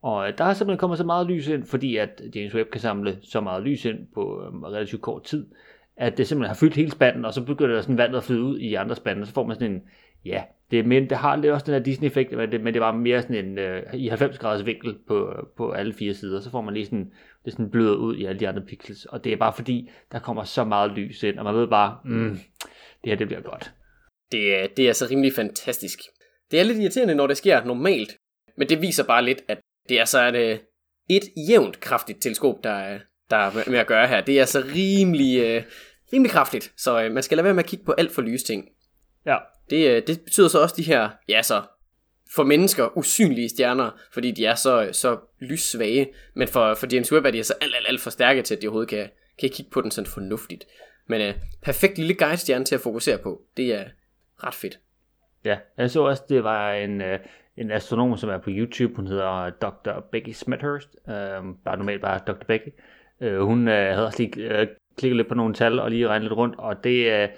Og 0.01 0.27
øh, 0.27 0.37
der 0.37 0.43
er 0.43 0.53
simpelthen 0.53 0.79
kommet 0.79 0.97
så 0.97 1.03
meget 1.03 1.27
lys 1.27 1.47
ind, 1.47 1.65
fordi 1.65 1.97
at 1.97 2.21
James 2.35 2.55
Webb 2.55 2.71
kan 2.71 2.81
samle 2.81 3.17
så 3.23 3.41
meget 3.41 3.63
lys 3.63 3.85
ind 3.85 3.99
på 4.13 4.43
øhm, 4.45 4.63
relativt 4.63 5.01
kort 5.01 5.23
tid, 5.23 5.47
at 5.97 6.17
det 6.17 6.27
simpelthen 6.27 6.47
har 6.47 6.55
fyldt 6.59 6.75
hele 6.75 6.91
spanden, 6.91 7.25
og 7.25 7.33
så 7.33 7.41
begynder 7.41 7.75
der 7.75 7.81
sådan 7.81 7.97
vandet 7.97 8.17
at 8.17 8.23
flyde 8.23 8.43
ud 8.43 8.59
i 8.59 8.73
andre 8.73 8.95
spande, 8.95 9.21
og 9.21 9.27
så 9.27 9.33
får 9.33 9.45
man 9.45 9.55
sådan 9.55 9.71
en, 9.71 9.81
ja, 10.25 10.43
det, 10.71 10.85
men 10.85 11.09
det 11.09 11.17
har 11.17 11.35
lidt 11.35 11.53
også 11.53 11.65
den 11.65 11.73
her 11.73 11.83
Disney-effekt, 11.83 12.31
men 12.37 12.51
det, 12.51 12.61
men 12.61 12.73
det 12.73 12.81
var 12.81 12.91
mere 12.91 13.21
sådan 13.21 13.45
en, 13.45 13.57
øh, 13.57 13.83
i 13.93 14.07
90 14.07 14.39
graders 14.39 14.65
vinkel 14.65 14.95
på, 15.07 15.29
øh, 15.29 15.43
på 15.57 15.71
alle 15.71 15.93
fire 15.93 16.13
sider, 16.13 16.39
så 16.39 16.51
får 16.51 16.61
man 16.61 16.73
lige 16.73 16.85
sådan, 16.85 17.11
det 17.45 17.53
sådan 17.53 17.71
bløder 17.71 17.95
ud 17.95 18.15
i 18.15 18.25
alle 18.25 18.39
de 18.39 18.47
andre 18.47 18.61
pixels, 18.61 19.05
og 19.05 19.23
det 19.23 19.33
er 19.33 19.37
bare 19.37 19.53
fordi, 19.53 19.89
der 20.11 20.19
kommer 20.19 20.43
så 20.43 20.63
meget 20.63 20.91
lys 20.91 21.23
ind, 21.23 21.39
og 21.39 21.45
man 21.45 21.55
ved 21.55 21.67
bare, 21.67 21.97
mm, 22.05 22.39
det 23.03 23.11
her 23.11 23.15
det 23.15 23.27
bliver 23.27 23.41
godt. 23.41 23.73
Det, 24.31 24.63
er, 24.63 24.67
det 24.77 24.89
er 24.89 24.93
så 24.93 25.07
rimelig 25.11 25.33
fantastisk. 25.33 25.99
Det 26.51 26.59
er 26.59 26.63
lidt 26.63 26.77
irriterende, 26.77 27.15
når 27.15 27.27
det 27.27 27.37
sker 27.37 27.63
normalt, 27.63 28.17
men 28.57 28.69
det 28.69 28.81
viser 28.81 29.03
bare 29.03 29.25
lidt, 29.25 29.41
at 29.47 29.59
det 29.89 29.99
er 29.99 30.05
så 30.05 30.27
et, 30.27 30.35
øh, 30.35 30.59
et 31.09 31.23
jævnt 31.49 31.79
kraftigt 31.79 32.21
teleskop, 32.21 32.63
der, 32.63 32.99
der 33.29 33.37
er 33.37 33.69
med 33.69 33.79
at 33.79 33.87
gøre 33.87 34.07
her. 34.07 34.21
Det 34.21 34.39
er 34.39 34.45
så 34.45 34.63
rimelig, 34.75 35.57
uh, 35.57 35.63
rimelig 36.13 36.31
kraftigt, 36.31 36.73
så 36.77 37.05
uh, 37.05 37.11
man 37.11 37.23
skal 37.23 37.35
lade 37.37 37.43
være 37.45 37.53
med 37.53 37.63
at 37.63 37.69
kigge 37.69 37.85
på 37.85 37.91
alt 37.91 38.11
for 38.11 38.21
lyse 38.21 38.45
ting. 38.45 38.69
Ja. 39.25 39.37
Det, 39.69 40.01
uh, 40.01 40.07
det 40.07 40.21
betyder 40.21 40.47
så 40.47 40.61
også 40.61 40.75
de 40.77 40.83
her, 40.83 41.09
ja 41.29 41.41
så, 41.41 41.61
for 42.35 42.43
mennesker 42.43 42.97
usynlige 42.97 43.49
stjerner, 43.49 43.91
fordi 44.13 44.31
de 44.31 44.45
er 44.45 44.55
så, 44.55 44.89
så 44.91 45.17
lyssvage, 45.39 46.13
men 46.35 46.47
for, 46.47 46.73
for 46.73 46.87
James 46.91 47.11
Webb 47.11 47.25
er 47.25 47.31
de 47.31 47.37
altså 47.37 47.53
alt, 47.61 47.75
alt, 47.75 47.85
alt 47.89 48.01
for 48.01 48.09
stærke 48.09 48.41
til, 48.41 48.55
at 48.55 48.61
de 48.61 48.67
overhovedet 48.67 48.89
kan, 48.89 49.09
kan 49.39 49.49
kigge 49.49 49.71
på 49.71 49.81
den 49.81 49.91
sådan 49.91 50.11
fornuftigt. 50.11 50.65
Men 51.07 51.29
uh, 51.29 51.35
perfekt 51.61 51.97
lille 51.97 52.13
guidestjerne 52.13 52.65
til 52.65 52.75
at 52.75 52.81
fokusere 52.81 53.17
på, 53.17 53.41
det 53.57 53.73
er 53.73 53.83
ret 54.43 54.53
fedt. 54.53 54.79
Ja, 55.45 55.57
jeg 55.77 55.91
så 55.91 56.03
også, 56.03 56.23
det 56.29 56.43
var 56.43 56.73
en, 56.73 57.01
uh, 57.01 57.19
en 57.57 57.71
astronom, 57.71 58.17
som 58.17 58.29
er 58.29 58.37
på 58.37 58.49
YouTube. 58.49 58.95
Hun 58.95 59.07
hedder 59.07 59.49
Dr. 59.49 59.99
Becky 60.11 60.29
Smithurst. 60.29 60.95
Øh, 61.07 61.43
bare 61.65 61.77
normalt 61.77 62.01
bare 62.01 62.19
Dr. 62.27 62.45
Becky. 62.47 62.69
Øh, 63.21 63.41
hun 63.41 63.67
øh, 63.67 63.93
havde 63.93 64.05
også 64.05 64.23
lige 64.23 64.59
øh, 64.59 64.67
klikket 64.97 65.17
lidt 65.17 65.27
på 65.27 65.35
nogle 65.35 65.53
tal 65.53 65.79
og 65.79 65.91
lige 65.91 66.07
regnet 66.07 66.23
lidt 66.23 66.37
rundt. 66.37 66.55
Og 66.57 66.83
det 66.83 67.21
øh, 67.21 67.29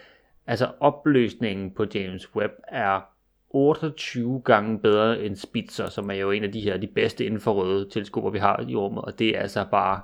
altså 0.47 0.67
opløsningen 0.79 1.71
på 1.71 1.85
James 1.95 2.35
Webb 2.35 2.53
er 2.67 3.01
28 3.49 4.41
gange 4.45 4.79
bedre 4.79 5.23
end 5.23 5.35
Spitzer, 5.35 5.89
som 5.89 6.11
er 6.11 6.15
jo 6.15 6.31
en 6.31 6.43
af 6.43 6.51
de 6.51 6.61
her 6.61 6.77
de 6.77 6.87
bedste 6.87 7.25
infrarøde 7.25 7.89
teleskoper, 7.89 8.29
vi 8.29 8.39
har 8.39 8.65
i 8.69 8.75
rummet. 8.75 9.03
Og 9.03 9.19
det 9.19 9.37
er 9.37 9.41
altså 9.41 9.65
bare... 9.71 10.01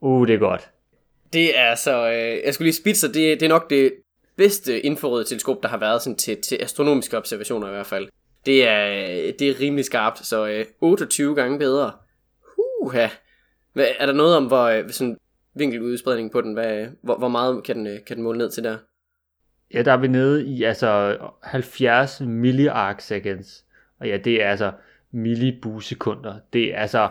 Uh, 0.00 0.26
det 0.26 0.34
er 0.34 0.38
godt. 0.38 0.70
Det 1.32 1.58
er 1.58 1.74
så... 1.74 2.10
Øh, 2.10 2.44
jeg 2.44 2.54
skulle 2.54 2.66
lige 2.66 2.76
Spitzer, 2.76 3.08
det, 3.08 3.40
det 3.40 3.42
er 3.42 3.48
nok 3.48 3.70
det 3.70 3.92
bedste 4.36 4.80
infrarøde 4.80 5.24
teleskop, 5.24 5.62
der 5.62 5.68
har 5.68 5.78
været 5.78 6.02
sådan 6.02 6.16
til, 6.16 6.40
til 6.40 6.58
astronomiske 6.60 7.16
observationer 7.16 7.66
i 7.66 7.70
hvert 7.70 7.86
fald. 7.86 8.08
Det 8.46 8.68
er, 8.68 8.86
det 9.38 9.50
er 9.50 9.60
rimelig 9.60 9.84
skarpt, 9.84 10.18
så 10.18 10.48
øh, 10.48 10.64
28 10.80 11.34
gange 11.34 11.58
bedre. 11.58 11.92
Huha. 12.56 13.08
Hvad, 13.72 13.86
er 13.98 14.06
der 14.06 14.12
noget 14.12 14.36
om, 14.36 14.46
hvor 14.46 14.64
øh, 14.64 14.90
sådan 14.90 15.18
vinkeludspredning 15.54 16.32
på 16.32 16.40
den, 16.40 16.52
hvad, 16.52 16.86
hvor, 17.02 17.18
hvor 17.18 17.28
meget 17.28 17.64
kan 17.64 17.76
den, 17.76 17.86
øh, 17.86 17.98
kan 18.06 18.16
den 18.16 18.24
måle 18.24 18.38
ned 18.38 18.50
til 18.50 18.64
der? 18.64 18.78
Ja, 19.74 19.82
der 19.82 19.92
er 19.92 19.96
vi 19.96 20.08
nede 20.08 20.46
i 20.46 20.62
altså 20.62 21.18
70 21.42 22.20
milliarc 22.20 23.02
seconds. 23.02 23.64
Og 24.00 24.08
ja, 24.08 24.16
det 24.16 24.42
er 24.42 24.50
altså 24.50 24.72
millibusekunder. 25.10 26.38
Det 26.52 26.74
er 26.74 26.78
altså, 26.78 27.10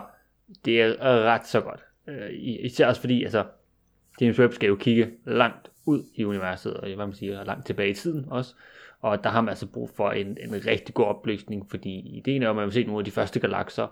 det 0.64 0.82
er 0.82 0.96
ret 1.02 1.46
så 1.46 1.60
godt. 1.60 1.80
Øh, 2.08 2.30
især 2.32 2.86
også 2.86 3.00
fordi, 3.00 3.24
altså, 3.24 3.44
James 4.20 4.38
Webb 4.38 4.52
skal 4.52 4.68
jo 4.68 4.76
kigge 4.76 5.10
langt 5.26 5.70
ud 5.86 6.02
i 6.14 6.24
universet, 6.24 6.74
og 6.74 6.94
hvad 6.94 7.06
man 7.06 7.14
siger, 7.14 7.44
langt 7.44 7.66
tilbage 7.66 7.90
i 7.90 7.94
tiden 7.94 8.26
også. 8.30 8.54
Og 9.00 9.24
der 9.24 9.30
har 9.30 9.40
man 9.40 9.48
altså 9.48 9.66
brug 9.66 9.90
for 9.96 10.10
en, 10.10 10.26
en 10.26 10.66
rigtig 10.66 10.94
god 10.94 11.04
opløsning, 11.04 11.70
fordi 11.70 12.18
ideen 12.18 12.42
er 12.42 12.46
jo, 12.46 12.50
at 12.50 12.56
man 12.56 12.64
vil 12.64 12.72
se 12.72 12.84
nogle 12.84 13.00
af 13.00 13.04
de 13.04 13.10
første 13.10 13.40
galakser, 13.40 13.86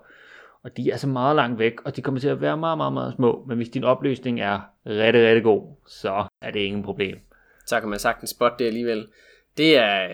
og 0.63 0.77
de 0.77 0.91
er 0.91 0.97
så 0.97 1.07
meget 1.07 1.37
langt 1.37 1.59
væk, 1.59 1.81
og 1.85 1.97
de 1.97 2.03
kommer 2.03 2.21
til 2.21 2.29
at 2.29 2.41
være 2.41 2.57
meget, 2.57 2.79
meget, 2.79 2.93
meget 2.93 3.15
små. 3.15 3.45
Men 3.49 3.57
hvis 3.57 3.69
din 3.69 3.85
opløsning 3.85 4.41
er 4.41 4.61
rigtig, 4.87 5.27
rigtig 5.27 5.43
god, 5.43 5.75
så 5.87 6.27
er 6.43 6.51
det 6.51 6.61
ingen 6.61 6.83
problem. 6.83 7.19
Så 7.67 7.81
kan 7.81 7.89
man 7.89 7.99
sagtens 7.99 8.31
spotte 8.31 8.57
det 8.59 8.67
alligevel. 8.67 9.09
Det 9.57 9.77
er, 9.77 10.09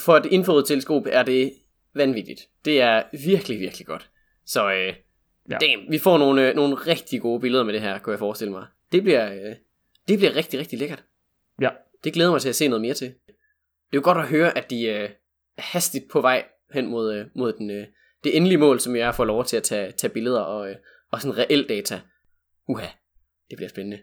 for 0.00 0.16
et 0.16 0.26
infrarødt 0.26 0.66
teleskop 0.66 1.02
er 1.06 1.22
det 1.22 1.52
vanvittigt. 1.94 2.48
Det 2.64 2.80
er 2.80 3.02
virkelig, 3.24 3.60
virkelig 3.60 3.86
godt. 3.86 4.10
Så 4.44 4.72
øh, 4.72 4.94
ja. 5.50 5.56
damn, 5.60 5.90
vi 5.90 5.98
får 5.98 6.18
nogle, 6.18 6.48
øh, 6.48 6.56
nogle 6.56 6.74
rigtig 6.74 7.20
gode 7.20 7.40
billeder 7.40 7.64
med 7.64 7.72
det 7.72 7.82
her, 7.82 7.98
kan 7.98 8.10
jeg 8.10 8.18
forestille 8.18 8.52
mig. 8.52 8.66
Det 8.92 9.02
bliver, 9.02 9.32
øh, 9.32 9.54
det 10.08 10.18
bliver 10.18 10.36
rigtig, 10.36 10.60
rigtig 10.60 10.78
lækkert. 10.78 11.04
Ja. 11.60 11.68
Det 12.04 12.12
glæder 12.12 12.30
mig 12.30 12.40
til 12.40 12.48
at 12.48 12.54
se 12.54 12.68
noget 12.68 12.82
mere 12.82 12.94
til. 12.94 13.14
Det 13.90 13.96
er 13.96 14.00
jo 14.00 14.04
godt 14.04 14.18
at 14.18 14.28
høre, 14.28 14.58
at 14.58 14.70
de 14.70 14.86
øh, 14.86 15.10
er 15.56 15.62
hastigt 15.62 16.04
på 16.12 16.20
vej 16.20 16.44
hen 16.74 16.86
mod, 16.86 17.14
øh, 17.14 17.26
mod 17.34 17.52
den, 17.52 17.70
øh, 17.70 17.86
det 18.24 18.36
endelige 18.36 18.58
mål, 18.58 18.80
som 18.80 18.96
jeg 18.96 19.14
får 19.14 19.24
lov 19.24 19.44
til 19.44 19.56
at 19.56 19.62
tage, 19.62 19.92
tage 19.92 20.12
billeder 20.12 20.40
og, 20.40 20.70
øh, 20.70 20.76
og 21.10 21.20
sådan 21.20 21.38
reelt 21.38 21.68
data. 21.68 22.00
Uha, 22.68 22.86
det 23.50 23.56
bliver 23.56 23.68
spændende. 23.68 23.98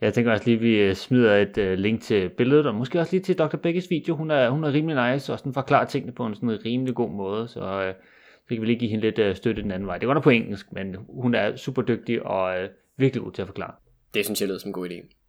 Jeg 0.00 0.14
tænker 0.14 0.32
også 0.32 0.44
lige, 0.44 0.56
at 0.56 0.62
vi 0.62 0.76
øh, 0.76 0.94
smider 0.94 1.36
et 1.36 1.78
link 1.78 2.02
til 2.02 2.28
billedet, 2.28 2.66
og 2.66 2.74
måske 2.74 3.00
også 3.00 3.12
lige 3.12 3.22
til 3.22 3.38
Dr. 3.38 3.56
Beckes 3.56 3.90
video. 3.90 4.16
Hun 4.16 4.30
er, 4.30 4.50
hun 4.50 4.64
er 4.64 4.72
rimelig 4.72 5.12
nice, 5.12 5.32
og 5.32 5.38
sådan 5.38 5.54
forklarer 5.54 5.86
tingene 5.86 6.12
på 6.12 6.26
en 6.26 6.34
sådan 6.34 6.64
rimelig 6.64 6.94
god 6.94 7.10
måde, 7.10 7.48
så 7.48 7.60
uh, 7.60 8.04
så 8.42 8.54
kan 8.54 8.60
vi 8.60 8.66
lige 8.66 8.78
give 8.78 8.90
hende 8.90 9.10
lidt 9.10 9.36
støtte 9.36 9.62
den 9.62 9.70
anden 9.70 9.86
vej. 9.86 9.98
Det 9.98 10.06
går 10.06 10.14
nok 10.14 10.22
på 10.22 10.30
engelsk, 10.30 10.72
men 10.72 10.96
hun 11.08 11.34
er 11.34 11.56
super 11.56 11.82
dygtig 11.82 12.22
og 12.22 12.68
virkelig 12.96 13.22
god 13.22 13.32
til 13.32 13.42
at 13.42 13.48
forklare. 13.48 13.74
Det 14.14 14.24
synes 14.24 14.40
jeg 14.40 14.48
lyder 14.48 14.58
som 14.58 14.68
en 14.68 14.72
god 14.72 14.88
idé. 14.88 15.19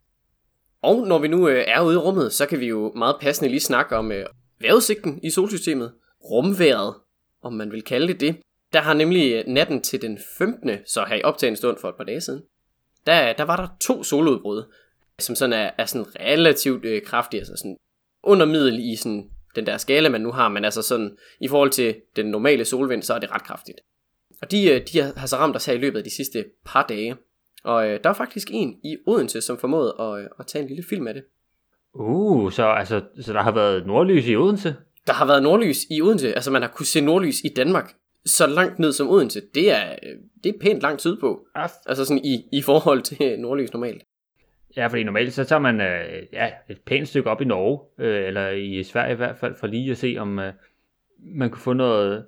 Og 0.82 1.06
når 1.06 1.18
vi 1.18 1.28
nu 1.28 1.48
øh, 1.48 1.64
er 1.68 1.80
ude 1.80 1.94
i 1.94 1.98
rummet, 1.98 2.32
så 2.32 2.46
kan 2.46 2.60
vi 2.60 2.66
jo 2.66 2.92
meget 2.96 3.16
passende 3.20 3.50
lige 3.50 3.60
snakke 3.60 3.96
om 3.96 4.12
øh, 4.12 4.26
vejrudsigten 4.60 5.20
i 5.22 5.30
solsystemet. 5.30 5.92
Rumværet, 6.30 6.94
om 7.42 7.52
man 7.52 7.72
vil 7.72 7.82
kalde 7.82 8.08
det 8.08 8.20
det. 8.20 8.36
Der 8.72 8.80
har 8.80 8.94
nemlig 8.94 9.32
øh, 9.32 9.46
natten 9.46 9.80
til 9.80 10.02
den 10.02 10.18
15. 10.38 10.70
så 10.86 11.04
her 11.04 11.16
i 11.16 11.22
optagende 11.22 11.56
stund 11.56 11.78
for 11.78 11.88
et 11.88 11.94
par 11.96 12.04
dage 12.04 12.20
siden, 12.20 12.42
der, 13.06 13.32
der 13.32 13.44
var 13.44 13.56
der 13.56 13.68
to 13.80 14.02
soludbrud, 14.02 14.72
som 15.18 15.34
sådan 15.34 15.52
er, 15.52 15.70
er 15.78 15.84
sådan 15.84 16.06
relativt 16.20 16.84
øh, 16.84 17.02
kraftige, 17.02 17.40
altså 17.40 17.56
sådan 17.56 17.76
under 18.22 18.46
middel 18.46 18.78
i 18.78 18.96
sådan 18.96 19.30
den 19.54 19.66
der 19.66 19.76
skala, 19.76 20.08
man 20.08 20.20
nu 20.20 20.32
har, 20.32 20.48
men 20.48 20.64
altså 20.64 20.82
sådan 20.82 21.16
i 21.40 21.48
forhold 21.48 21.70
til 21.70 21.96
den 22.16 22.26
normale 22.26 22.64
solvind, 22.64 23.02
så 23.02 23.14
er 23.14 23.18
det 23.18 23.30
ret 23.30 23.44
kraftigt. 23.44 23.80
Og 24.42 24.50
de, 24.50 24.70
øh, 24.70 24.86
de 24.92 25.12
har 25.16 25.26
så 25.26 25.36
ramt 25.36 25.56
os 25.56 25.66
her 25.66 25.74
i 25.74 25.78
løbet 25.78 25.98
af 25.98 26.04
de 26.04 26.10
sidste 26.10 26.44
par 26.64 26.86
dage. 26.86 27.16
Og 27.64 27.88
øh, 27.88 28.00
der 28.02 28.08
var 28.08 28.14
faktisk 28.14 28.48
en 28.52 28.76
i 28.84 28.96
Odense, 29.06 29.40
som 29.40 29.58
formåede 29.58 29.94
at, 30.00 30.20
øh, 30.20 30.26
at 30.38 30.46
tage 30.46 30.62
en 30.62 30.68
lille 30.68 30.84
film 30.88 31.06
af 31.06 31.14
det. 31.14 31.24
Uh, 31.94 32.52
så, 32.52 32.66
altså, 32.66 33.00
så 33.20 33.32
der 33.32 33.42
har 33.42 33.52
været 33.52 33.86
nordlys 33.86 34.28
i 34.28 34.36
Odense? 34.36 34.76
Der 35.06 35.12
har 35.12 35.26
været 35.26 35.42
nordlys 35.42 35.86
i 35.90 36.02
Odense. 36.02 36.34
Altså 36.34 36.50
man 36.50 36.62
har 36.62 36.68
kunne 36.68 36.86
se 36.86 37.00
nordlys 37.00 37.40
i 37.44 37.48
Danmark 37.48 37.94
så 38.26 38.46
langt 38.46 38.78
ned 38.78 38.92
som 38.92 39.10
Odense. 39.10 39.40
Det 39.54 39.72
er, 39.72 39.92
øh, 40.02 40.18
det 40.44 40.54
er 40.54 40.58
pænt 40.60 40.82
langt 40.82 41.00
sydpå. 41.00 41.46
Af. 41.54 41.70
Altså 41.86 42.04
sådan 42.04 42.24
i, 42.24 42.44
i 42.52 42.62
forhold 42.62 43.02
til 43.02 43.40
nordlys 43.40 43.72
normalt. 43.72 44.02
Ja, 44.76 44.86
fordi 44.86 45.02
normalt 45.02 45.32
så 45.32 45.44
tager 45.44 45.60
man 45.60 45.80
øh, 45.80 46.22
ja, 46.32 46.50
et 46.70 46.80
pænt 46.80 47.08
stykke 47.08 47.30
op 47.30 47.40
i 47.40 47.44
Norge, 47.44 47.80
øh, 47.98 48.26
eller 48.26 48.48
i 48.48 48.82
Sverige 48.82 49.12
i 49.12 49.16
hvert 49.16 49.36
fald, 49.36 49.54
for 49.54 49.66
lige 49.66 49.90
at 49.90 49.96
se, 49.96 50.16
om 50.18 50.38
øh, 50.38 50.52
man 51.18 51.50
kunne 51.50 51.62
få 51.62 51.72
noget, 51.72 52.26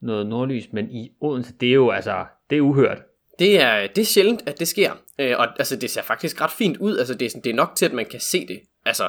noget 0.00 0.26
nordlys. 0.26 0.72
Men 0.72 0.90
i 0.90 1.12
Odense, 1.20 1.54
det 1.60 1.68
er 1.68 1.74
jo 1.74 1.90
altså, 1.90 2.24
det 2.50 2.58
er 2.58 2.62
uhørt. 2.62 3.02
Det 3.38 3.60
er, 3.60 3.86
det 3.86 4.02
er 4.02 4.06
sjældent, 4.06 4.42
at 4.46 4.58
det 4.58 4.68
sker. 4.68 4.92
Øh, 5.18 5.38
og 5.38 5.58
altså, 5.58 5.76
det 5.76 5.90
ser 5.90 6.02
faktisk 6.02 6.40
ret 6.40 6.50
fint 6.50 6.76
ud. 6.76 6.98
Altså, 6.98 7.14
det 7.14 7.26
er, 7.26 7.30
sådan, 7.30 7.42
det 7.42 7.50
er 7.50 7.54
nok 7.54 7.72
til, 7.76 7.86
at 7.86 7.92
man 7.92 8.06
kan 8.06 8.20
se 8.20 8.46
det. 8.46 8.60
Altså, 8.84 9.08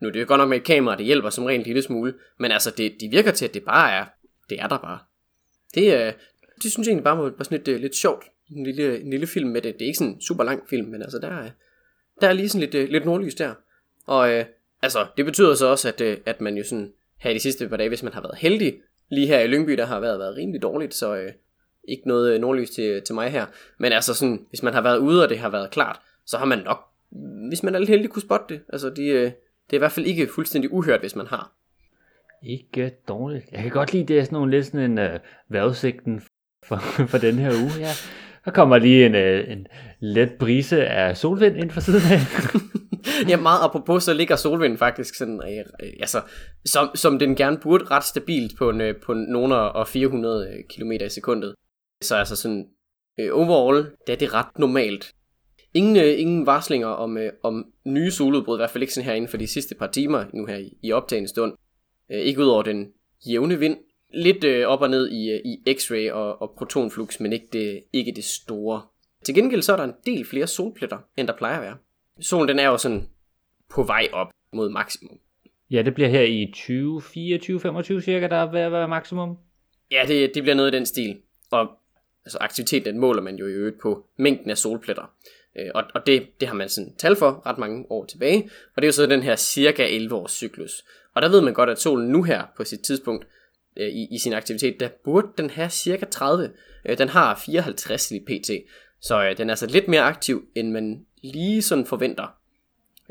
nu 0.00 0.08
er 0.08 0.12
det 0.12 0.20
jo 0.20 0.24
godt 0.28 0.38
nok 0.38 0.48
med 0.48 0.56
et 0.56 0.64
kamera, 0.64 0.96
det 0.96 1.06
hjælper 1.06 1.30
som 1.30 1.44
rent 1.44 1.60
en 1.60 1.66
lille 1.66 1.82
smule. 1.82 2.14
Men 2.38 2.52
altså, 2.52 2.70
det, 2.70 2.96
de 3.00 3.08
virker 3.08 3.30
til, 3.30 3.44
at 3.44 3.54
det 3.54 3.64
bare 3.64 3.92
er, 3.92 4.04
det 4.50 4.60
er 4.60 4.68
der 4.68 4.78
bare. 4.78 4.98
Det, 5.74 5.94
øh, 5.94 6.12
det 6.62 6.72
synes 6.72 6.86
jeg 6.86 6.92
egentlig 6.92 7.04
bare 7.04 7.18
var 7.18 7.44
sådan 7.44 7.58
lidt, 7.58 7.68
øh, 7.68 7.80
lidt 7.80 7.96
sjovt. 7.96 8.24
En 8.50 8.64
lille, 8.64 9.00
en 9.00 9.10
lille 9.10 9.26
film 9.26 9.48
med 9.48 9.62
det. 9.62 9.74
Det 9.74 9.82
er 9.82 9.86
ikke 9.86 9.98
sådan 9.98 10.12
en 10.14 10.20
super 10.20 10.44
lang 10.44 10.68
film, 10.68 10.88
men 10.88 11.02
altså, 11.02 11.18
der 11.18 11.28
er, 11.28 11.50
der 12.20 12.28
er 12.28 12.32
lige 12.32 12.48
sådan 12.48 12.60
lidt, 12.60 12.74
øh, 12.74 12.88
lidt 12.88 13.04
nordlys 13.04 13.34
der. 13.34 13.54
Og 14.06 14.32
øh, 14.32 14.44
altså, 14.82 15.06
det 15.16 15.24
betyder 15.24 15.54
så 15.54 15.66
også, 15.66 15.88
at, 15.88 16.00
øh, 16.00 16.18
at 16.26 16.40
man 16.40 16.56
jo 16.56 16.64
sådan 16.64 16.92
her 17.18 17.32
de 17.32 17.40
sidste 17.40 17.68
par 17.68 17.76
dage, 17.76 17.88
hvis 17.88 18.02
man 18.02 18.12
har 18.12 18.20
været 18.20 18.38
heldig, 18.38 18.74
lige 19.08 19.26
her 19.26 19.40
i 19.40 19.46
Lyngby, 19.46 19.72
der 19.72 19.86
har 19.86 20.00
været, 20.00 20.18
været 20.18 20.36
rimelig 20.36 20.62
dårligt, 20.62 20.94
så 20.94 21.16
øh, 21.16 21.32
ikke 21.90 22.08
noget 22.08 22.34
øh, 22.34 22.40
nordlys 22.40 22.70
til, 22.70 23.02
til 23.02 23.14
mig 23.14 23.30
her. 23.30 23.46
Men 23.78 23.92
altså 23.92 24.14
sådan, 24.14 24.46
hvis 24.48 24.62
man 24.62 24.74
har 24.74 24.80
været 24.80 24.98
ude, 24.98 25.22
og 25.22 25.28
det 25.28 25.38
har 25.38 25.48
været 25.48 25.70
klart, 25.70 26.00
så 26.26 26.38
har 26.38 26.44
man 26.44 26.58
nok, 26.58 26.78
hvis 27.48 27.62
man 27.62 27.74
er 27.74 27.78
lidt 27.78 27.90
heldig, 27.90 28.10
kunne 28.10 28.22
spotte 28.22 28.54
det. 28.54 28.62
Altså, 28.68 28.90
de, 28.90 29.06
øh, 29.06 29.24
det 29.24 29.72
er 29.72 29.74
i 29.74 29.78
hvert 29.78 29.92
fald 29.92 30.06
ikke 30.06 30.28
fuldstændig 30.34 30.72
uhørt, 30.72 31.00
hvis 31.00 31.16
man 31.16 31.26
har. 31.26 31.52
Ikke 32.42 32.92
dårligt. 33.08 33.44
Jeg 33.52 33.62
kan 33.62 33.70
godt 33.70 33.92
lide, 33.92 34.04
det 34.04 34.18
er 34.18 34.24
sådan 34.24 34.36
nogle 34.36 34.50
lidt 34.50 34.66
sådan 34.66 34.90
en 34.90 34.98
øh, 34.98 35.20
vejrudsigten 35.48 36.22
for, 36.64 36.76
for 37.10 37.18
den 37.18 37.34
her 37.34 37.50
uge. 37.62 37.72
Ja. 37.78 37.90
Der 38.44 38.50
kommer 38.50 38.78
lige 38.78 39.06
en, 39.06 39.14
øh, 39.14 39.52
en 39.52 39.66
let 40.00 40.32
brise 40.38 40.86
af 40.86 41.16
solvind 41.16 41.56
ind 41.56 41.70
for 41.70 41.80
siden 41.80 42.00
af. 42.12 42.20
ja, 43.30 43.36
meget 43.36 43.64
apropos, 43.64 44.04
så 44.04 44.14
ligger 44.14 44.36
solvinden 44.36 44.78
faktisk 44.78 45.14
sådan, 45.14 45.42
øh, 45.42 45.64
øh, 45.82 45.92
altså, 46.00 46.20
som, 46.64 46.90
som 46.94 47.18
den 47.18 47.36
gerne 47.36 47.58
burde 47.58 47.84
ret 47.84 48.04
stabilt 48.04 48.58
på, 48.58 48.70
en, 48.70 48.94
på 49.06 49.14
nogle 49.14 49.56
og 49.56 49.88
400 49.88 50.48
øh, 50.48 50.64
km 50.68 50.92
i 50.92 51.08
sekundet. 51.08 51.54
Så 52.00 52.16
altså 52.16 52.36
sådan, 52.36 52.68
øh, 53.18 53.30
overall, 53.32 53.90
det 54.06 54.12
er 54.12 54.16
det 54.16 54.34
ret 54.34 54.58
normalt. 54.58 55.14
Ingen, 55.74 55.96
øh, 55.96 56.20
ingen 56.20 56.46
varslinger 56.46 56.88
om, 56.88 57.18
øh, 57.18 57.32
om 57.42 57.72
nye 57.84 58.10
soludbrud, 58.10 58.56
i 58.56 58.60
hvert 58.60 58.70
fald 58.70 58.82
ikke 58.82 58.94
sådan 58.94 59.06
her 59.06 59.14
inden 59.14 59.30
for 59.30 59.36
de 59.36 59.46
sidste 59.46 59.74
par 59.74 59.86
timer, 59.86 60.24
nu 60.34 60.46
her 60.46 60.56
i, 60.56 60.78
i 60.82 60.92
optagende 60.92 61.28
stund. 61.28 61.54
Øh, 62.10 62.20
ikke 62.20 62.40
ud 62.40 62.46
over 62.46 62.62
den 62.62 62.92
jævne 63.26 63.58
vind, 63.58 63.76
lidt 64.14 64.44
øh, 64.44 64.66
op 64.66 64.80
og 64.80 64.90
ned 64.90 65.10
i, 65.10 65.30
øh, 65.30 65.40
i 65.44 65.70
X-ray 65.70 66.12
og, 66.12 66.42
og 66.42 66.54
protonflux, 66.58 67.20
men 67.20 67.32
ikke 67.32 67.48
det, 67.52 67.82
ikke 67.92 68.12
det 68.16 68.24
store. 68.24 68.82
Til 69.24 69.34
gengæld 69.34 69.62
så 69.62 69.72
er 69.72 69.76
der 69.76 69.84
en 69.84 69.94
del 70.06 70.26
flere 70.26 70.46
solpletter, 70.46 70.98
end 71.16 71.28
der 71.28 71.36
plejer 71.36 71.56
at 71.56 71.62
være. 71.62 71.76
Solen 72.20 72.48
den 72.48 72.58
er 72.58 72.66
jo 72.66 72.76
sådan 72.76 73.08
på 73.70 73.82
vej 73.82 74.08
op 74.12 74.28
mod 74.52 74.70
maksimum. 74.70 75.18
Ja, 75.70 75.82
det 75.82 75.94
bliver 75.94 76.08
her 76.08 76.22
i 76.22 76.44
2024-25 77.98 78.00
cirka, 78.00 78.26
der 78.26 78.36
er 78.36 78.50
ved 78.50 78.60
at 78.60 78.72
være 78.72 78.88
maksimum. 78.88 79.36
Ja, 79.90 80.04
det, 80.08 80.34
det 80.34 80.42
bliver 80.42 80.54
noget 80.54 80.74
i 80.74 80.76
den 80.76 80.86
stil. 80.86 81.18
Og 81.50 81.68
altså, 82.24 82.38
aktivitet, 82.40 82.84
den 82.84 82.98
måler 82.98 83.22
man 83.22 83.36
jo 83.36 83.46
i 83.46 83.52
øvrigt 83.52 83.80
på 83.80 84.06
mængden 84.16 84.50
af 84.50 84.58
solpletter. 84.58 85.14
Øh, 85.58 85.70
og 85.74 85.84
og 85.94 86.06
det, 86.06 86.40
det 86.40 86.48
har 86.48 86.54
man 86.54 86.68
sådan 86.68 86.94
tal 86.98 87.16
for 87.16 87.46
ret 87.46 87.58
mange 87.58 87.86
år 87.90 88.04
tilbage. 88.04 88.50
Og 88.76 88.82
det 88.82 88.86
er 88.86 88.88
jo 88.88 88.92
så 88.92 89.06
den 89.06 89.22
her 89.22 89.36
cirka 89.36 89.86
11 89.86 90.14
års 90.14 90.32
cyklus. 90.32 90.84
Og 91.14 91.22
der 91.22 91.28
ved 91.28 91.40
man 91.40 91.54
godt, 91.54 91.70
at 91.70 91.80
solen 91.80 92.08
nu 92.08 92.22
her 92.22 92.42
på 92.56 92.64
sit 92.64 92.80
tidspunkt 92.80 93.26
øh, 93.76 93.88
i, 93.88 94.14
i 94.14 94.18
sin 94.18 94.32
aktivitet, 94.32 94.80
der 94.80 94.88
burde 95.04 95.28
den 95.38 95.50
have 95.50 95.70
cirka 95.70 96.04
30. 96.04 96.50
Øh, 96.84 96.98
den 96.98 97.08
har 97.08 97.34
54 97.34 98.10
i 98.10 98.20
pt. 98.20 98.50
Så 99.00 99.24
øh, 99.24 99.38
den 99.38 99.48
er 99.48 99.52
altså 99.52 99.66
lidt 99.66 99.88
mere 99.88 100.02
aktiv, 100.02 100.44
end 100.54 100.70
man 100.70 101.06
lige 101.22 101.62
sådan 101.62 101.86
forventer. 101.86 102.34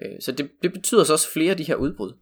Øh, 0.01 0.15
så 0.19 0.31
det, 0.31 0.49
det 0.63 0.73
betyder 0.73 1.03
så 1.03 1.13
også 1.13 1.31
flere 1.33 1.51
af 1.51 1.57
de 1.57 1.63
her 1.63 1.75
udbrud. 1.75 2.13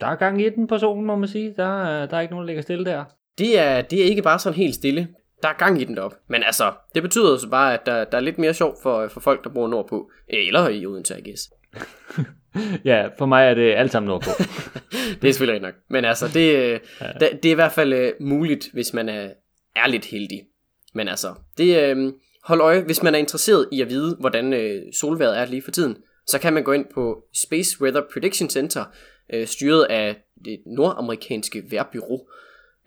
Der 0.00 0.06
er 0.06 0.16
gang 0.16 0.42
i 0.42 0.48
den 0.48 0.66
på 0.66 0.78
solen, 0.78 1.04
må 1.04 1.16
man 1.16 1.28
sige. 1.28 1.54
Der, 1.56 2.06
der 2.06 2.16
er 2.16 2.20
ikke 2.20 2.32
nogen, 2.32 2.42
der 2.42 2.46
ligger 2.46 2.62
stille 2.62 2.84
der. 2.84 3.04
Det 3.38 3.58
er, 3.58 3.82
det 3.82 4.00
er 4.00 4.04
ikke 4.04 4.22
bare 4.22 4.38
sådan 4.38 4.56
helt 4.56 4.74
stille. 4.74 5.08
Der 5.42 5.48
er 5.48 5.52
gang 5.52 5.80
i 5.80 5.84
den 5.84 5.96
derop. 5.96 6.14
Men 6.28 6.42
altså, 6.42 6.72
det 6.94 7.02
betyder 7.02 7.32
altså 7.32 7.48
bare, 7.48 7.74
at 7.74 7.86
der, 7.86 8.04
der 8.04 8.16
er 8.16 8.22
lidt 8.22 8.38
mere 8.38 8.54
sjov 8.54 8.76
for, 8.82 9.08
for 9.08 9.20
folk, 9.20 9.44
der 9.44 9.50
bor 9.50 9.68
nordpå. 9.68 10.10
Eller 10.28 10.68
i 10.68 10.86
Odense, 10.86 11.18
I 11.18 11.30
guess. 11.30 11.50
ja, 12.84 13.08
for 13.18 13.26
mig 13.26 13.46
er 13.46 13.54
det 13.54 13.74
alt 13.74 13.92
sammen 13.92 14.08
nordpå. 14.08 14.30
det 15.22 15.28
er 15.28 15.32
selvfølgelig 15.32 15.62
nok. 15.62 15.74
Men 15.90 16.04
altså, 16.04 16.28
det, 16.34 16.52
ja. 17.00 17.12
det, 17.20 17.30
det 17.42 17.48
er 17.48 17.52
i 17.52 17.54
hvert 17.54 17.72
fald 17.72 17.92
uh, 17.92 18.26
muligt, 18.26 18.68
hvis 18.72 18.92
man 18.92 19.08
er, 19.08 19.30
er 19.76 19.88
lidt 19.88 20.04
heldig. 20.04 20.42
Men 20.94 21.08
altså, 21.08 21.34
det, 21.58 21.96
uh, 21.96 22.12
hold 22.44 22.60
øje, 22.60 22.80
hvis 22.80 23.02
man 23.02 23.14
er 23.14 23.18
interesseret 23.18 23.68
i 23.72 23.80
at 23.80 23.88
vide, 23.88 24.16
hvordan 24.20 24.52
uh, 24.52 24.92
solvejret 25.00 25.38
er 25.38 25.44
lige 25.44 25.62
for 25.62 25.70
tiden, 25.70 25.96
så 26.26 26.38
kan 26.38 26.52
man 26.52 26.62
gå 26.62 26.72
ind 26.72 26.86
på 26.94 27.24
Space 27.34 27.80
Weather 27.80 28.02
Prediction 28.12 28.50
Center, 28.50 28.84
uh, 29.36 29.44
styret 29.44 29.84
af 29.84 30.16
det 30.44 30.58
nordamerikanske 30.66 31.62
vejrbyrå. 31.70 32.28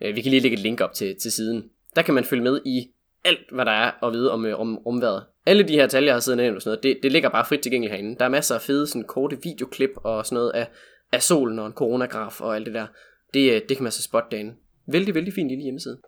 Uh, 0.04 0.16
vi 0.16 0.20
kan 0.20 0.30
lige 0.30 0.40
lægge 0.40 0.56
et 0.56 0.62
link 0.62 0.80
op 0.80 0.92
til, 0.92 1.16
til 1.22 1.32
siden. 1.32 1.64
Der 1.96 2.02
kan 2.02 2.14
man 2.14 2.24
følge 2.24 2.42
med 2.42 2.60
i 2.66 2.90
alt, 3.24 3.50
hvad 3.52 3.64
der 3.64 3.72
er 3.72 4.04
at 4.04 4.12
vide 4.12 4.32
om, 4.32 4.46
øh, 4.46 4.60
om 4.60 4.76
rumværet. 4.76 5.24
Alle 5.46 5.62
de 5.62 5.72
her 5.72 5.86
tal, 5.86 6.04
jeg 6.04 6.14
har 6.14 6.20
siddet 6.20 6.36
nævnt 6.36 6.56
og 6.56 6.62
sådan 6.62 6.70
noget, 6.70 6.82
det, 6.82 7.02
det 7.02 7.12
ligger 7.12 7.28
bare 7.28 7.44
frit 7.44 7.60
tilgængeligt 7.60 7.92
herinde. 7.92 8.16
Der 8.18 8.24
er 8.24 8.28
masser 8.28 8.54
af 8.54 8.60
fede 8.60 8.86
sådan, 8.86 9.04
korte 9.04 9.38
videoklip 9.42 9.90
og 9.96 10.26
sådan 10.26 10.36
noget 10.36 10.50
af, 10.50 10.68
af 11.12 11.22
solen 11.22 11.58
og 11.58 11.66
en 11.66 11.72
coronagraf 11.72 12.40
og 12.40 12.56
alt 12.56 12.66
det 12.66 12.74
der. 12.74 12.86
Det, 13.34 13.52
øh, 13.52 13.60
det 13.68 13.76
kan 13.76 13.82
man 13.82 13.92
så 13.92 14.02
spotte 14.02 14.28
derinde. 14.30 14.54
Vældig, 14.86 15.14
vældig 15.14 15.34
fin 15.34 15.48
lille 15.48 15.62
hjemmeside. 15.62 15.98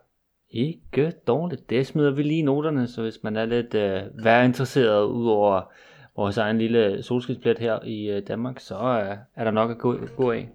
Ikke 0.49 1.13
dårligt. 1.27 1.69
Det 1.69 1.87
smider 1.87 2.11
vi 2.11 2.23
lige 2.23 2.39
i 2.39 2.41
noterne, 2.41 2.87
så 2.87 3.01
hvis 3.01 3.23
man 3.23 3.35
er 3.35 3.45
lidt 3.45 3.73
øh, 3.73 4.01
værre 4.23 4.45
interesseret 4.45 5.05
ud 5.05 5.27
over 5.27 5.73
vores 6.15 6.37
egen 6.37 6.57
lille 6.57 7.03
solskidsplet 7.03 7.59
her 7.59 7.83
i 7.83 8.09
øh, 8.09 8.27
Danmark, 8.27 8.59
så 8.59 8.75
øh, 8.75 9.17
er 9.35 9.43
der 9.43 9.51
nok 9.51 9.71
at 9.71 9.77
gå, 9.77 9.97
gå 10.17 10.31
af. 10.31 10.49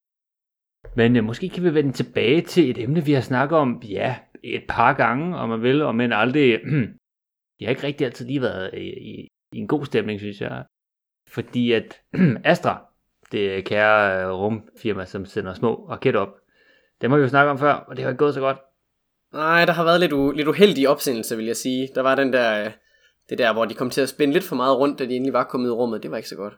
Men 0.99 1.17
øh, 1.17 1.25
måske 1.25 1.49
kan 1.49 1.65
vi 1.65 1.75
vende 1.75 1.93
tilbage 1.93 2.41
til 2.41 2.71
et 2.71 2.79
emne, 2.79 3.05
vi 3.05 3.13
har 3.13 3.21
snakket 3.21 3.59
om, 3.59 3.83
ja, 3.83 4.17
et 4.45 4.65
par 4.69 4.93
gange, 4.93 5.37
om 5.37 5.49
man 5.49 5.63
vil, 5.63 5.83
og 5.83 5.95
men 5.95 6.13
aldrig, 6.13 6.61
jeg 7.61 7.67
har 7.67 7.71
ikke 7.71 7.87
rigtig 7.87 8.05
altid 8.05 8.27
lige 8.27 8.41
været 8.43 8.71
i, 8.75 8.87
i, 8.87 9.29
i 9.53 9.59
en 9.59 9.69
god 9.69 9.85
stemning, 9.85 10.21
synes 10.21 10.41
jeg. 10.41 10.65
Fordi 11.29 11.73
at 11.73 12.01
Astra, 12.45 12.85
det 13.33 13.65
kære 13.65 14.23
øh, 14.25 14.31
rumfirma, 14.31 15.05
som 15.05 15.25
sender 15.27 15.55
små 15.55 15.75
raketter 15.91 16.21
op, 16.21 16.35
dem 17.01 17.11
har 17.11 17.19
vi 17.19 17.23
jo 17.23 17.29
snakket 17.29 17.51
om 17.51 17.59
før, 17.59 17.73
og 17.73 17.97
det 17.97 18.03
har 18.05 18.11
ikke 18.11 18.19
gået 18.19 18.35
så 18.35 18.41
godt. 18.41 18.59
Nej, 19.33 19.65
der 19.65 19.73
har 19.73 19.85
været 19.85 20.01
lidt, 20.01 20.13
u- 20.13 20.37
lidt 20.37 20.49
uheldig 20.49 20.89
opsendelse, 20.89 21.37
vil 21.37 21.47
jeg 21.47 21.57
sige. 21.57 21.89
Der 21.95 22.03
var 22.03 22.15
den 22.15 22.33
der, 22.33 22.65
øh, 22.65 22.71
det 23.29 23.39
der, 23.39 23.53
hvor 23.53 23.65
de 23.65 23.75
kom 23.75 23.91
til 23.91 24.01
at 24.01 24.09
spænde 24.09 24.33
lidt 24.33 24.45
for 24.45 24.57
meget 24.57 24.79
rundt, 24.79 24.99
da 24.99 25.05
de 25.05 25.11
egentlig 25.11 25.33
var 25.33 25.45
kommet 25.45 25.69
i 25.69 25.71
rummet. 25.71 26.03
Det 26.03 26.11
var 26.11 26.17
ikke 26.17 26.29
så 26.29 26.37
godt. 26.37 26.55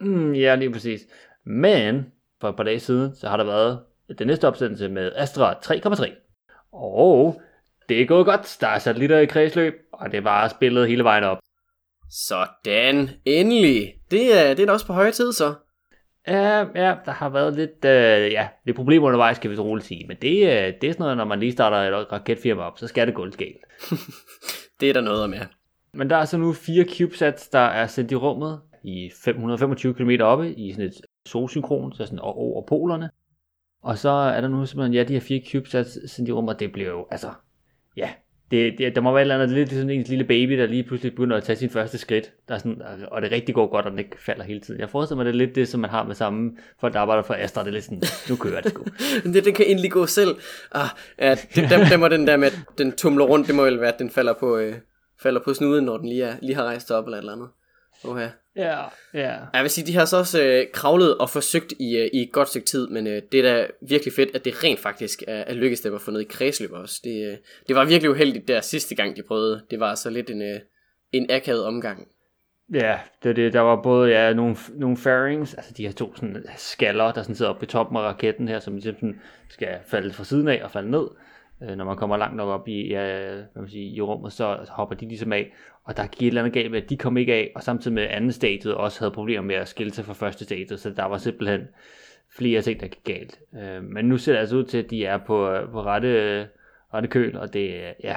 Mm, 0.00 0.32
ja, 0.32 0.54
lige 0.54 0.72
præcis. 0.72 1.00
Men 1.46 2.12
for 2.40 2.48
et 2.48 2.56
par 2.56 2.64
dage 2.64 2.80
siden, 2.80 3.16
så 3.16 3.28
har 3.28 3.36
der 3.36 3.44
været 3.44 3.80
den 4.18 4.26
næste 4.26 4.48
opsendelse 4.48 4.88
med 4.88 5.12
Astra 5.14 5.52
3,3. 5.52 6.12
Og 6.72 7.42
det 7.88 8.02
er 8.02 8.06
gået 8.06 8.26
godt. 8.26 8.56
Der 8.60 8.66
er 8.68 8.78
satellitter 8.78 9.18
i 9.18 9.26
kredsløb, 9.26 9.74
og 9.92 10.12
det 10.12 10.24
var 10.24 10.48
spillet 10.48 10.88
hele 10.88 11.04
vejen 11.04 11.24
op. 11.24 11.38
Sådan, 12.10 13.10
endelig. 13.24 13.94
Det 14.10 14.38
er, 14.38 14.54
det 14.54 14.62
er 14.62 14.66
da 14.66 14.72
også 14.72 14.86
på 14.86 14.92
høje 14.92 15.10
tid, 15.10 15.32
så. 15.32 15.54
Ja, 16.26 16.58
ja, 16.58 16.94
der 17.04 17.10
har 17.10 17.28
været 17.28 17.54
lidt, 17.54 17.84
øh, 17.84 18.32
ja, 18.32 18.48
lidt 18.64 18.76
problemer 18.76 19.06
undervejs, 19.06 19.36
skal 19.36 19.50
vi 19.50 19.56
roligt 19.56 19.86
sige. 19.86 20.06
Men 20.08 20.16
det, 20.22 20.36
øh, 20.46 20.72
det 20.80 20.84
er 20.84 20.92
sådan 20.92 21.02
noget, 21.02 21.16
når 21.16 21.24
man 21.24 21.40
lige 21.40 21.52
starter 21.52 21.76
et 21.76 22.12
raketfirma 22.12 22.62
op, 22.62 22.78
så 22.78 22.86
skal 22.86 23.06
det 23.06 23.14
gå 23.14 23.24
lidt 23.24 23.36
galt. 23.36 23.64
det 24.80 24.88
er 24.88 24.92
der 24.92 25.00
noget 25.00 25.30
med. 25.30 25.40
Men 25.94 26.10
der 26.10 26.16
er 26.16 26.24
så 26.24 26.38
nu 26.38 26.52
fire 26.52 26.84
CubeSats, 26.98 27.48
der 27.48 27.58
er 27.58 27.86
sendt 27.86 28.12
i 28.12 28.16
rummet 28.16 28.60
i 28.84 29.10
525 29.24 29.94
km 29.94 30.10
oppe 30.20 30.54
i 30.54 30.72
sådan 30.72 30.86
et 30.86 31.00
solsynkron, 31.28 31.92
så 31.92 32.04
sådan 32.04 32.18
over 32.18 32.62
polerne. 32.66 33.10
Og 33.82 33.98
så 33.98 34.08
er 34.08 34.40
der 34.40 34.48
nu 34.48 34.66
simpelthen, 34.66 34.94
ja, 34.94 35.04
de 35.04 35.12
her 35.12 35.20
fire 35.20 35.42
CubeSats 35.50 36.12
sendt 36.12 36.28
i 36.28 36.32
rummet, 36.32 36.54
og 36.54 36.60
det 36.60 36.72
bliver 36.72 36.88
jo, 36.88 37.06
altså, 37.10 37.30
ja, 37.96 38.10
det, 38.50 38.74
det, 38.78 38.94
der 38.94 39.00
må 39.00 39.12
være 39.12 39.20
et 39.20 39.24
eller 39.24 39.34
andet 39.34 39.50
lidt 39.50 39.70
sådan 39.70 39.90
en 39.90 40.02
lille 40.02 40.24
baby, 40.24 40.58
der 40.58 40.66
lige 40.66 40.82
pludselig 40.82 41.14
begynder 41.14 41.36
at 41.36 41.42
tage 41.42 41.56
sin 41.56 41.70
første 41.70 41.98
skridt, 41.98 42.32
der 42.48 42.54
er 42.54 42.58
sådan, 42.58 42.82
og 43.10 43.22
det 43.22 43.32
rigtig 43.32 43.54
går 43.54 43.66
godt, 43.70 43.84
og 43.84 43.90
den 43.90 43.98
ikke 43.98 44.22
falder 44.26 44.44
hele 44.44 44.60
tiden. 44.60 44.80
Jeg 44.80 44.90
forestiller 44.90 45.16
mig, 45.16 45.24
det 45.24 45.32
er 45.32 45.46
lidt 45.46 45.54
det, 45.54 45.68
som 45.68 45.80
man 45.80 45.90
har 45.90 46.04
med 46.04 46.14
samme 46.14 46.50
folk, 46.80 46.94
der 46.94 47.00
arbejder 47.00 47.22
for 47.22 47.34
Astra, 47.34 47.62
det 47.62 47.68
er 47.68 47.72
lidt 47.72 47.84
sådan, 47.84 48.02
nu 48.28 48.36
kører 48.36 48.60
det 48.60 48.70
sgu. 48.70 48.84
det, 49.32 49.44
det 49.44 49.54
kan 49.54 49.66
egentlig 49.66 49.90
gå 49.90 50.06
selv. 50.06 50.36
Ah, 50.72 50.88
ja, 51.18 51.34
det, 51.54 51.70
der, 51.70 51.88
der 51.88 51.96
må 51.96 52.08
den 52.08 52.26
der 52.26 52.36
med, 52.36 52.46
at 52.46 52.58
den 52.78 52.92
tumler 52.92 53.24
rundt, 53.24 53.46
det 53.46 53.54
må 53.54 53.64
vel 53.64 53.80
være, 53.80 53.92
at 53.92 53.98
den 53.98 54.10
falder 54.10 54.34
på, 54.40 54.56
øh, 54.56 54.74
falder 55.22 55.40
på 55.44 55.54
snuden, 55.54 55.84
når 55.84 55.96
den 55.96 56.08
lige, 56.08 56.24
er, 56.24 56.36
lige 56.42 56.54
har 56.54 56.64
rejst 56.64 56.90
op 56.90 57.04
eller 57.04 57.16
et 57.16 57.22
eller 57.22 57.32
andet. 57.32 57.48
Okay. 58.04 58.28
Ja, 58.56 58.84
ja. 59.14 59.36
Jeg 59.54 59.62
vil 59.62 59.70
sige, 59.70 59.86
de 59.86 59.94
har 59.94 60.04
så 60.04 60.16
også 60.16 60.42
øh, 60.42 60.66
kravlet 60.72 61.18
og 61.18 61.30
forsøgt 61.30 61.72
i, 61.78 61.96
øh, 61.96 62.10
i 62.12 62.22
et 62.22 62.32
godt 62.32 62.48
stykke 62.48 62.66
tid, 62.66 62.88
men 62.88 63.06
øh, 63.06 63.22
det 63.32 63.46
er 63.46 63.54
da 63.54 63.66
virkelig 63.88 64.12
fedt, 64.14 64.34
at 64.34 64.44
det 64.44 64.64
rent 64.64 64.80
faktisk 64.80 65.22
er, 65.26 65.34
er 65.34 65.54
lykkedes 65.54 65.80
dem 65.80 65.94
at 65.94 66.00
få 66.00 66.10
noget 66.10 66.24
i 66.24 66.28
kredsløb 66.30 66.72
også. 66.72 67.00
Det, 67.04 67.30
øh, 67.30 67.36
det 67.68 67.76
var 67.76 67.84
virkelig 67.84 68.10
uheldigt 68.10 68.48
der 68.48 68.60
sidste 68.60 68.94
gang, 68.94 69.16
de 69.16 69.22
prøvede. 69.22 69.62
Det 69.70 69.80
var 69.80 69.94
så 69.94 70.10
lidt 70.10 70.30
en, 70.30 70.42
øh, 70.42 70.60
en 71.12 71.30
akavet 71.30 71.64
omgang. 71.64 72.08
Ja, 72.74 72.98
det, 73.22 73.36
det, 73.36 73.52
der 73.52 73.60
var 73.60 73.82
både 73.82 74.10
ja, 74.10 74.32
nogle, 74.32 74.56
nogle 74.74 74.96
fairings, 74.96 75.54
altså 75.54 75.74
de 75.76 75.86
her 75.86 75.92
to 75.92 76.14
sådan, 76.14 76.44
skaller, 76.56 77.12
der 77.12 77.22
sådan 77.22 77.34
sidder 77.34 77.50
oppe 77.50 77.64
i 77.64 77.66
toppen 77.66 77.96
af 77.96 78.00
raketten 78.00 78.48
her, 78.48 78.60
som 78.60 78.74
ligesom 78.74 78.94
sådan 78.94 79.20
skal 79.48 79.78
falde 79.86 80.12
fra 80.12 80.24
siden 80.24 80.48
af 80.48 80.60
og 80.64 80.70
falde 80.70 80.90
ned. 80.90 81.06
Øh, 81.62 81.76
når 81.76 81.84
man 81.84 81.96
kommer 81.96 82.16
langt 82.16 82.36
nok 82.36 82.48
op 82.48 82.68
i, 82.68 82.88
ja, 82.88 83.30
hvad 83.52 83.62
man 83.62 83.68
sige, 83.68 83.94
i 83.96 84.00
rummet, 84.00 84.32
så 84.32 84.66
hopper 84.68 84.96
de 84.96 85.08
ligesom 85.08 85.32
af. 85.32 85.52
Og 85.84 85.96
der 85.96 86.06
gik 86.06 86.22
et 86.22 86.26
eller 86.26 86.42
andet 86.42 86.54
galt 86.54 86.70
med, 86.70 86.82
at 86.82 86.90
de 86.90 86.96
kom 86.96 87.16
ikke 87.16 87.34
af, 87.34 87.52
og 87.54 87.62
samtidig 87.62 87.94
med 87.94 88.06
anden 88.10 88.32
stadiet 88.32 88.74
også 88.74 89.00
havde 89.00 89.10
problemer 89.10 89.42
med 89.42 89.54
at 89.54 89.68
skille 89.68 89.92
sig 89.92 90.04
fra 90.04 90.12
første 90.12 90.44
stadiet, 90.44 90.80
så 90.80 90.90
der 90.90 91.04
var 91.04 91.18
simpelthen 91.18 91.60
flere 92.36 92.62
ting, 92.62 92.80
der 92.80 92.86
gik 92.86 93.04
galt. 93.04 93.40
Øh, 93.54 93.84
men 93.84 94.04
nu 94.04 94.18
ser 94.18 94.32
det 94.32 94.38
altså 94.38 94.56
ud 94.56 94.64
til, 94.64 94.78
at 94.78 94.90
de 94.90 95.04
er 95.04 95.18
på, 95.18 95.50
øh, 95.50 95.70
på 95.70 95.82
rette, 95.82 96.08
øh, 96.08 96.46
rette 96.94 97.08
køl, 97.08 97.36
og 97.36 97.52
det, 97.52 97.68
øh, 97.74 97.92
ja, 98.04 98.16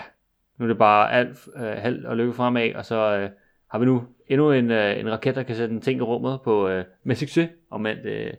nu 0.57 0.65
er 0.65 0.67
det 0.67 0.77
bare 0.77 1.11
alt 1.11 1.37
øh, 1.55 1.71
held 1.71 2.05
og 2.05 2.17
lykke 2.17 2.33
fremad, 2.33 2.73
og 2.75 2.85
så 2.85 3.17
øh, 3.17 3.29
har 3.67 3.79
vi 3.79 3.85
nu 3.85 4.03
endnu 4.27 4.51
en, 4.51 4.71
øh, 4.71 4.99
en 4.99 5.11
raket, 5.11 5.35
der 5.35 5.43
kan 5.43 5.55
sætte 5.55 5.75
en 5.75 5.81
ting 5.81 5.99
i 5.99 6.01
rummet 6.01 6.39
på, 6.43 6.67
øh, 6.67 6.85
med 7.03 7.15
succes, 7.15 7.49
og 7.69 7.81
men 7.81 7.97
øh, 7.97 8.33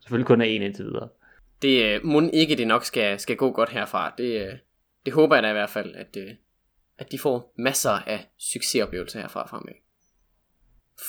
selvfølgelig 0.00 0.26
kun 0.26 0.40
er 0.40 0.44
en 0.44 0.62
indtil 0.62 0.84
videre. 0.84 1.08
Det 1.62 1.84
øh, 1.84 2.04
må 2.04 2.22
ikke 2.32 2.56
det 2.56 2.66
nok 2.66 2.84
skal, 2.84 3.20
skal 3.20 3.36
gå 3.36 3.50
godt 3.50 3.70
herfra. 3.70 4.14
Det, 4.18 4.46
øh, 4.46 4.52
det 5.06 5.14
håber 5.14 5.36
jeg 5.36 5.42
da 5.42 5.48
i 5.48 5.52
hvert 5.52 5.70
fald, 5.70 5.94
at, 5.94 6.16
øh, 6.18 6.30
at 6.98 7.12
de 7.12 7.18
får 7.18 7.54
masser 7.58 7.90
af 7.90 8.28
succesoplevelser 8.38 9.20
herfra 9.20 9.46
fremad. 9.46 9.74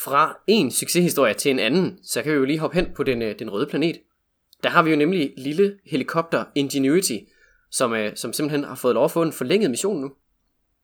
Fra 0.04 0.38
en 0.48 0.72
succeshistorie 0.72 1.34
til 1.34 1.52
en 1.52 1.60
anden, 1.60 2.00
så 2.04 2.24
kan 2.24 2.32
vi 2.32 2.38
jo 2.38 2.46
lige 2.46 2.60
hoppe 2.60 2.76
hen 2.76 2.94
på 2.96 3.04
den, 3.04 3.22
øh, 3.22 3.40
den 3.40 3.50
røde 3.50 3.68
planet. 3.68 3.98
Der 4.64 4.70
har 4.70 4.84
vi 4.84 4.90
jo 4.90 4.96
nemlig 4.96 5.34
lille 5.38 5.80
helikopter 5.86 6.44
Ingenuity, 6.56 7.18
som, 7.72 7.94
øh, 7.94 8.16
som 8.16 8.34
simpelthen 8.34 8.64
har 8.64 8.76
fået 8.76 8.94
lov 8.94 9.06
at 9.06 9.12
få 9.12 9.22
en 9.22 9.32
forlænget 9.32 9.72
mission 9.72 10.02
nu. 10.02 10.12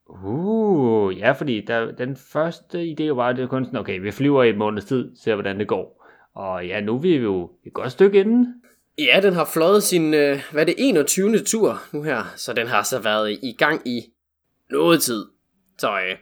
Uh, 0.08 1.18
ja, 1.18 1.32
fordi 1.32 1.60
der, 1.60 1.92
den 1.92 2.16
første 2.16 2.82
idé 2.82 3.04
var, 3.12 3.28
at 3.28 3.36
det 3.36 3.42
var 3.42 3.48
kun 3.48 3.64
sådan, 3.64 3.80
okay, 3.80 4.00
vi 4.00 4.10
flyver 4.10 4.42
i 4.42 4.50
et 4.50 4.56
måneds 4.56 4.84
tid, 4.84 5.16
ser 5.16 5.34
hvordan 5.34 5.58
det 5.58 5.68
går. 5.68 6.06
Og 6.34 6.66
ja, 6.66 6.80
nu 6.80 6.94
er 6.94 7.00
vi 7.00 7.16
jo 7.16 7.50
et 7.66 7.72
godt 7.72 7.92
stykke 7.92 8.20
inden. 8.20 8.54
Ja, 8.98 9.20
den 9.22 9.34
har 9.34 9.50
fløjet 9.54 9.82
sin, 9.82 10.14
øh, 10.14 10.40
hvad 10.52 10.62
er 10.62 10.66
det, 10.66 10.74
21. 10.78 11.38
tur 11.38 11.82
nu 11.92 12.02
her, 12.02 12.32
så 12.36 12.52
den 12.52 12.66
har 12.66 12.82
så 12.82 12.98
været 12.98 13.38
i 13.42 13.54
gang 13.58 13.88
i 13.88 14.02
noget 14.70 15.02
tid. 15.02 15.26
Så 15.78 15.90
øh, 15.90 16.16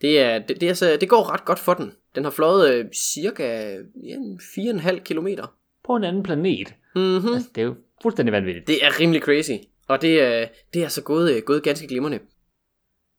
det, 0.00 0.20
er, 0.20 0.38
det, 0.38 0.60
det, 0.60 0.68
er 0.68 0.74
så, 0.74 0.96
det 1.00 1.08
går 1.08 1.32
ret 1.32 1.44
godt 1.44 1.58
for 1.58 1.74
den. 1.74 1.92
Den 2.14 2.24
har 2.24 2.30
fløjet 2.30 2.74
øh, 2.74 2.84
cirka 2.94 3.76
ja, 4.04 4.16
4,5 4.38 5.02
kilometer. 5.02 5.56
På 5.84 5.96
en 5.96 6.04
anden 6.04 6.22
planet. 6.22 6.74
Mm-hmm. 6.94 7.34
Altså, 7.34 7.48
det 7.54 7.60
er 7.60 7.64
jo 7.64 7.74
fuldstændig 8.02 8.32
vanvittigt. 8.32 8.66
Det 8.66 8.84
er 8.84 9.00
rimelig 9.00 9.22
crazy, 9.22 9.52
og 9.88 10.02
det, 10.02 10.20
øh, 10.20 10.46
det 10.74 10.84
er 10.84 10.88
så 10.88 11.02
gået, 11.02 11.34
øh, 11.34 11.42
gået 11.42 11.62
ganske 11.62 11.86
glimrende. 11.86 12.18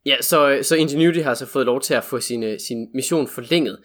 Ja, 0.05 0.21
så, 0.21 0.59
så 0.61 0.75
Ingenuity 0.75 1.19
har 1.19 1.33
så 1.33 1.45
fået 1.45 1.65
lov 1.65 1.81
til 1.81 1.93
at 1.93 2.03
få 2.03 2.19
sin, 2.19 2.43
øh, 2.43 2.59
sin 2.59 2.87
mission 2.93 3.27
forlænget. 3.27 3.79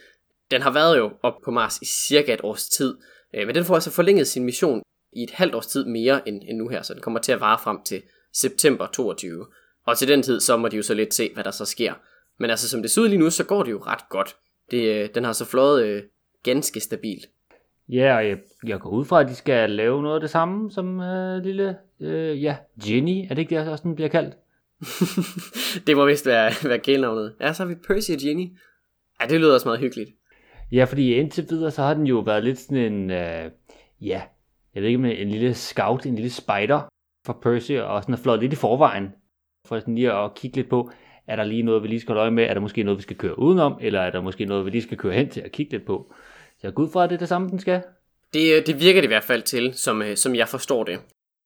Den 0.51 0.63
har 0.63 0.71
været 0.71 0.99
jo 0.99 1.11
op 1.23 1.35
på 1.45 1.51
Mars 1.51 1.79
i 1.83 1.85
cirka 1.85 2.35
et 2.35 2.41
års 2.43 2.69
tid, 2.69 2.97
øh, 3.35 3.47
men 3.47 3.55
den 3.55 3.65
får 3.65 3.75
altså 3.75 3.91
forlænget 3.91 4.27
sin 4.27 4.45
mission 4.45 4.83
i 5.13 5.23
et 5.23 5.31
halvt 5.31 5.55
års 5.55 5.67
tid 5.67 5.85
mere 5.85 6.29
end, 6.29 6.43
end 6.49 6.59
nu 6.59 6.69
her, 6.69 6.83
så 6.83 6.95
den 6.95 7.03
kommer 7.03 7.21
til 7.21 7.33
at 7.33 7.41
vare 7.41 7.59
frem 7.59 7.79
til 7.85 8.03
september 8.33 8.87
22. 8.87 9.47
Og 9.87 9.99
til 9.99 10.09
den 10.09 10.23
tid, 10.23 10.41
så 10.41 10.57
må 10.57 10.69
de 10.69 10.77
jo 10.77 10.83
så 10.83 10.95
lidt 10.95 11.15
se, 11.15 11.31
hvad 11.35 11.45
der 11.45 11.51
så 11.51 11.65
sker. 11.65 11.93
Men 12.39 12.51
altså, 12.51 12.69
som 12.69 12.83
det 12.83 12.91
ser 12.91 13.03
ud 13.03 13.09
lige 13.09 13.19
nu, 13.19 13.31
så 13.31 13.45
går 13.45 13.63
det 13.63 13.71
jo 13.71 13.83
ret 13.87 14.09
godt. 14.09 14.37
Det, 14.71 14.95
øh, 14.95 15.09
den 15.15 15.25
har 15.25 15.33
så 15.33 15.45
fløjet 15.45 15.87
øh, 15.87 16.03
ganske 16.43 16.81
stabilt. 16.81 17.27
Ja, 17.89 18.17
og 18.17 18.29
jeg, 18.29 18.39
jeg 18.67 18.81
går 18.81 18.91
ud 18.91 19.05
fra, 19.05 19.21
at 19.21 19.29
de 19.29 19.35
skal 19.35 19.71
lave 19.71 20.03
noget 20.03 20.15
af 20.15 20.21
det 20.21 20.31
samme 20.31 20.71
som 20.71 21.01
øh, 21.01 21.45
lille, 21.45 21.77
øh, 22.01 22.43
ja, 22.43 22.57
Jenny, 22.89 23.25
er 23.25 23.29
det 23.29 23.39
ikke 23.39 23.57
det, 23.57 23.69
også 23.69 23.83
den 23.83 23.95
bliver 23.95 24.09
kaldt? 24.09 24.37
det 25.87 25.97
må 25.97 26.07
vist 26.07 26.27
være, 26.27 26.69
være 26.69 26.79
kælenavnet. 26.79 27.35
Ja, 27.41 27.53
så 27.53 27.63
har 27.63 27.69
vi 27.69 27.75
Percy 27.75 28.11
og 28.11 28.27
Jenny. 28.27 28.47
Ja, 29.21 29.27
det 29.27 29.41
lyder 29.41 29.55
også 29.55 29.69
meget 29.69 29.81
hyggeligt. 29.81 30.11
Ja, 30.73 30.85
fordi 30.85 31.15
indtil 31.15 31.47
videre, 31.51 31.71
så 31.71 31.83
har 31.83 31.95
den 31.95 32.07
jo 32.07 32.19
været 32.19 32.45
lidt 32.45 32.59
sådan 32.59 32.93
en, 32.93 33.11
øh, 33.11 33.51
ja, 34.01 34.23
jeg 34.75 34.83
ved 34.83 34.89
ikke 34.89 34.99
med 34.99 35.19
en 35.19 35.29
lille 35.29 35.55
scout, 35.55 36.07
en 36.07 36.15
lille 36.15 36.31
spider 36.31 36.81
for 37.27 37.39
Percy, 37.43 37.73
og 37.73 38.03
sådan 38.03 38.15
har 38.15 38.23
flået 38.23 38.41
lidt 38.41 38.53
i 38.53 38.57
forvejen, 38.57 39.09
for 39.67 39.79
sådan 39.79 39.95
lige 39.95 40.13
at 40.13 40.35
kigge 40.35 40.57
lidt 40.57 40.69
på, 40.69 40.91
er 41.27 41.37
der 41.37 41.45
lige 41.45 41.63
noget, 41.63 41.83
vi 41.83 41.89
lige 41.89 42.01
skal 42.01 42.13
holde 42.13 42.21
øje 42.21 42.31
med, 42.31 42.45
er 42.45 42.55
der 42.55 42.61
måske 42.61 42.83
noget, 42.83 42.99
vi 42.99 43.03
skal 43.03 43.17
køre 43.17 43.39
udenom, 43.39 43.79
eller 43.81 44.01
er 44.01 44.11
der 44.11 44.21
måske 44.21 44.45
noget, 44.45 44.65
vi 44.65 44.71
lige 44.71 44.83
skal 44.83 44.99
køre 44.99 45.13
hen 45.13 45.31
til 45.31 45.41
at 45.41 45.53
kigge 45.53 45.73
lidt 45.73 45.87
på. 45.87 46.15
Så 46.59 46.67
jeg 46.67 46.75
går 46.75 46.83
ud 46.83 46.91
fra, 46.93 47.05
at 47.05 47.11
det 47.11 47.17
er 47.17 47.19
det 47.19 47.29
samme, 47.29 47.49
den 47.49 47.59
skal. 47.59 47.83
Det, 48.35 48.57
øh, 48.57 48.67
det 48.67 48.81
virker 48.81 49.01
det 49.01 49.07
i 49.07 49.15
hvert 49.15 49.25
fald 49.25 49.43
til, 49.43 49.75
som, 49.75 50.03
øh, 50.03 50.17
som 50.17 50.35
jeg 50.35 50.49
forstår 50.49 50.85
det. 50.85 51.01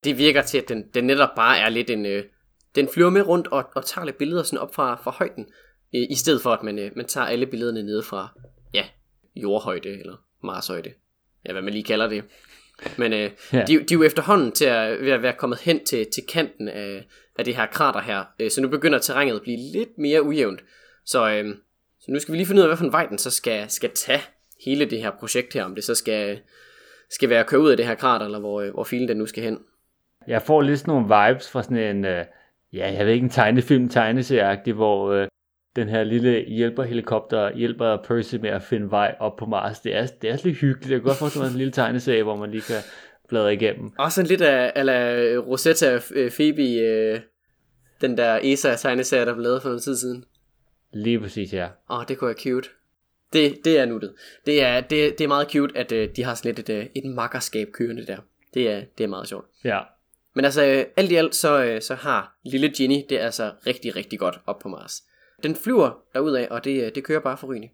Det 0.04 0.18
virker 0.18 0.42
til, 0.42 0.58
at 0.58 0.68
den, 0.68 0.88
den 0.94 1.04
netop 1.04 1.28
bare 1.37 1.58
er 1.58 1.68
lidt 1.68 1.90
en... 1.90 2.06
Øh, 2.06 2.24
den 2.74 2.88
flyver 2.88 3.10
med 3.10 3.28
rundt 3.28 3.46
og, 3.46 3.64
og 3.74 3.84
tager 3.84 4.04
lidt 4.04 4.18
billeder 4.18 4.42
sådan 4.42 4.58
op 4.58 4.74
fra, 4.74 5.00
fra 5.04 5.10
højden, 5.10 5.46
i 5.92 6.14
stedet 6.14 6.42
for, 6.42 6.50
at 6.50 6.62
man, 6.62 6.92
man 6.96 7.06
tager 7.06 7.26
alle 7.26 7.46
billederne 7.46 7.82
nede 7.82 8.02
fra, 8.02 8.28
ja, 8.74 8.84
jordhøjde 9.37 9.88
eller 9.88 10.16
Marshøjde. 10.42 10.92
Ja, 11.46 11.52
hvad 11.52 11.62
man 11.62 11.72
lige 11.72 11.84
kalder 11.84 12.08
det. 12.08 12.24
Men 12.98 13.12
øh, 13.12 13.30
ja. 13.52 13.64
de, 13.68 13.78
de 13.78 13.94
er 13.94 13.98
jo 13.98 14.02
efterhånden 14.02 14.52
til 14.52 14.64
at 14.64 15.00
være, 15.00 15.22
være 15.22 15.32
kommet 15.32 15.58
hen 15.58 15.84
til, 15.84 16.06
til 16.14 16.22
kanten 16.28 16.68
af, 16.68 17.06
af 17.38 17.44
det 17.44 17.56
her 17.56 17.66
krater 17.66 18.00
her, 18.00 18.24
øh, 18.38 18.50
så 18.50 18.60
nu 18.60 18.68
begynder 18.68 18.98
terrænet 18.98 19.34
at 19.34 19.42
blive 19.42 19.58
lidt 19.72 19.98
mere 19.98 20.22
ujævnt. 20.22 20.60
Så, 21.04 21.30
øh, 21.30 21.54
så 22.00 22.10
nu 22.10 22.20
skal 22.20 22.32
vi 22.32 22.38
lige 22.38 22.46
finde 22.46 22.60
ud 22.60 22.62
af, 22.62 22.68
hvad 22.68 22.76
for 22.76 22.84
en 22.84 22.92
vej 22.92 23.06
den 23.06 23.18
så 23.18 23.30
skal, 23.30 23.70
skal 23.70 23.90
tage 23.90 24.22
hele 24.64 24.84
det 24.84 25.00
her 25.00 25.10
projekt 25.10 25.54
her, 25.54 25.64
om 25.64 25.74
det 25.74 25.84
så 25.84 25.94
skal, 25.94 26.40
skal 27.10 27.28
være 27.28 27.40
at 27.40 27.46
køre 27.46 27.60
ud 27.60 27.70
af 27.70 27.76
det 27.76 27.87
her 27.87 27.94
krater, 27.94 28.26
eller 28.26 28.40
hvor, 28.40 28.70
hvor 28.70 28.84
filen 28.84 29.08
den 29.08 29.16
nu 29.16 29.26
skal 29.26 29.42
hen. 29.42 29.58
Jeg 30.26 30.42
får 30.42 30.62
lidt 30.62 30.78
sådan 30.78 30.94
nogle 30.94 31.04
vibes 31.04 31.50
fra 31.50 31.62
sådan 31.62 31.96
en, 31.96 32.04
øh, 32.04 32.24
ja, 32.72 32.92
jeg 32.92 33.06
ved 33.06 33.12
ikke, 33.12 33.24
en 33.24 33.30
tegnefilm, 33.30 33.88
tegneserieagtig, 33.88 34.72
hvor 34.72 35.12
øh, 35.12 35.28
den 35.76 35.88
her 35.88 36.04
lille 36.04 36.44
hjælperhelikopter 36.48 37.56
hjælper 37.56 37.96
Percy 37.96 38.34
med 38.34 38.50
at 38.50 38.62
finde 38.62 38.90
vej 38.90 39.14
op 39.20 39.37
på 39.37 39.46
Mars. 39.46 39.80
Det 39.80 39.96
er, 39.96 40.06
det 40.06 40.30
er 40.30 40.38
lidt 40.44 40.58
hyggeligt. 40.58 40.90
Jeg 40.90 41.00
kan 41.00 41.06
godt 41.06 41.18
forestille 41.18 41.44
mig 41.44 41.50
en 41.52 41.58
lille 41.58 41.72
tegneserie, 41.72 42.22
hvor 42.22 42.37
man 42.37 42.50
lige 42.50 42.62
kan 42.62 42.80
bladre 43.28 43.54
igennem. 43.54 43.92
Også 43.98 44.20
en 44.20 44.26
lidt 44.26 44.40
af, 44.40 44.72
ala 44.74 45.26
Rosetta 45.38 46.00
øh, 46.14 46.30
Phoebe, 46.30 46.62
øh, 46.62 47.20
den 48.00 48.16
der 48.16 48.38
ESA-tegneserie, 48.42 49.26
der 49.26 49.32
blev 49.32 49.42
lavet 49.42 49.62
for 49.62 49.70
en 49.70 49.78
tid 49.78 49.96
siden. 49.96 50.24
Lige 50.92 51.20
præcis, 51.20 51.52
ja. 51.52 51.68
Åh, 51.90 51.98
oh, 51.98 52.04
det 52.08 52.18
kunne 52.18 52.28
være 52.28 52.37
cute. 52.38 52.68
Det, 53.32 53.64
det 53.64 53.78
er 53.78 53.84
nuttet. 53.84 54.14
Det 54.46 54.62
er, 54.62 54.80
det, 54.80 55.18
det 55.18 55.24
er 55.24 55.28
meget 55.28 55.50
cute, 55.50 55.78
at 55.78 55.92
uh, 55.92 55.98
de 56.16 56.24
har 56.24 56.34
sådan 56.34 56.54
lidt 56.54 56.70
et, 56.70 56.90
et 56.94 57.04
makkerskab 57.04 57.68
kørende 57.72 58.06
der. 58.06 58.16
Det 58.54 58.70
er, 58.70 58.82
det 58.98 59.04
er 59.04 59.08
meget 59.08 59.28
sjovt. 59.28 59.46
Ja. 59.64 59.80
Men 60.34 60.44
altså, 60.44 60.87
alt 60.96 61.12
i 61.12 61.14
alt, 61.14 61.34
så, 61.34 61.78
så 61.80 61.94
har 61.94 62.37
lille 62.44 62.68
Ginny 62.68 63.02
det 63.08 63.20
er 63.20 63.24
altså 63.24 63.52
rigtig, 63.66 63.96
rigtig 63.96 64.18
godt 64.18 64.40
op 64.46 64.58
på 64.58 64.68
Mars. 64.68 65.02
Den 65.44 65.54
flyver 65.54 65.90
derudad, 66.14 66.48
og 66.50 66.64
det, 66.64 66.94
det 66.94 67.04
kører 67.04 67.20
bare 67.20 67.37
for 67.37 67.46
rygende. 67.46 67.68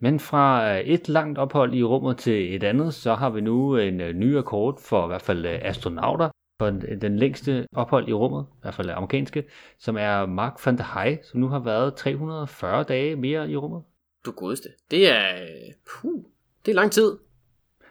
Men 0.00 0.20
fra 0.20 0.76
et 0.84 1.08
langt 1.08 1.38
ophold 1.38 1.74
i 1.74 1.82
rummet 1.82 2.16
til 2.18 2.54
et 2.54 2.64
andet, 2.64 2.94
så 2.94 3.14
har 3.14 3.30
vi 3.30 3.40
nu 3.40 3.76
en 3.76 3.96
ny 3.96 4.38
akkord 4.38 4.80
for 4.80 5.04
i 5.04 5.06
hvert 5.06 5.22
fald 5.22 5.46
astronauter, 5.46 6.30
for 6.58 6.70
den 7.00 7.18
længste 7.18 7.66
ophold 7.74 8.08
i 8.08 8.12
rummet, 8.12 8.46
i 8.52 8.58
hvert 8.62 8.74
fald 8.74 8.90
amerikanske, 8.90 9.44
som 9.78 9.96
er 9.96 10.26
Mark 10.26 10.66
van 10.66 10.78
der 10.78 10.84
Heij, 10.94 11.18
som 11.22 11.40
nu 11.40 11.48
har 11.48 11.58
været 11.58 11.94
340 11.94 12.84
dage 12.84 13.16
mere 13.16 13.50
i 13.50 13.56
rummet. 13.56 13.82
Du 14.26 14.30
godeste. 14.30 14.68
Det 14.90 15.10
er, 15.10 15.46
puh, 15.90 16.24
det 16.66 16.72
er 16.72 16.76
lang 16.76 16.92
tid. 16.92 17.18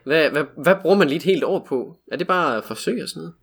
Hvad, 0.03 0.29
hvad, 0.29 0.43
hvad 0.63 0.75
bruger 0.81 0.95
man 0.95 1.07
lige 1.07 1.17
et 1.17 1.23
helt 1.23 1.43
år 1.43 1.65
på? 1.69 1.97
Er 2.11 2.17
det 2.17 2.27
bare 2.27 2.63
forsøg 2.63 3.03
og 3.03 3.09
sådan 3.09 3.21
noget? 3.21 3.35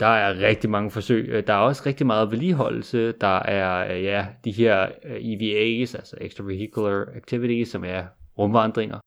Der 0.00 0.06
er 0.06 0.48
rigtig 0.48 0.70
mange 0.70 0.90
forsøg. 0.90 1.46
Der 1.46 1.52
er 1.52 1.58
også 1.58 1.82
rigtig 1.86 2.06
meget 2.06 2.30
vedligeholdelse. 2.30 3.12
Der 3.12 3.38
er 3.38 3.94
ja, 3.94 4.26
de 4.44 4.52
her 4.52 4.86
EVA's, 5.04 5.96
altså 5.96 6.16
Extravehicular 6.20 7.06
Activities, 7.16 7.68
som 7.68 7.84
er 7.84 8.04
rumvandringer. 8.38 8.98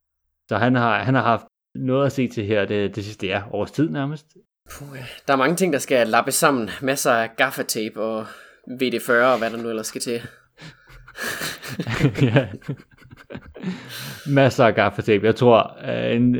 Så 0.49 0.57
han 0.57 0.75
har, 0.75 1.03
han 1.03 1.15
har 1.15 1.21
haft 1.21 1.45
noget 1.75 2.05
at 2.05 2.11
se 2.11 2.27
til 2.27 2.45
her 2.45 2.65
det, 2.65 2.95
det 2.95 3.05
sidste 3.05 3.27
ja, 3.27 3.41
års 3.51 3.71
tid 3.71 3.89
nærmest. 3.89 4.25
Puh, 4.71 4.87
ja. 4.95 5.05
Der 5.27 5.33
er 5.33 5.37
mange 5.37 5.55
ting, 5.55 5.73
der 5.73 5.79
skal 5.79 6.07
lappe 6.07 6.31
sammen. 6.31 6.69
Masser 6.81 7.11
af 7.11 7.29
gaffatape 7.37 8.01
og 8.01 8.25
VD40 8.67 9.11
og 9.11 9.37
hvad 9.37 9.51
der 9.51 9.57
nu 9.57 9.69
ellers 9.69 9.87
skal 9.87 10.01
til. 10.01 10.21
ja. 12.35 12.47
Masser 14.35 14.65
af 14.65 14.75
gaffatape. 14.75 15.25
Jeg 15.25 15.35
tror, 15.35 15.77
en, 15.89 16.35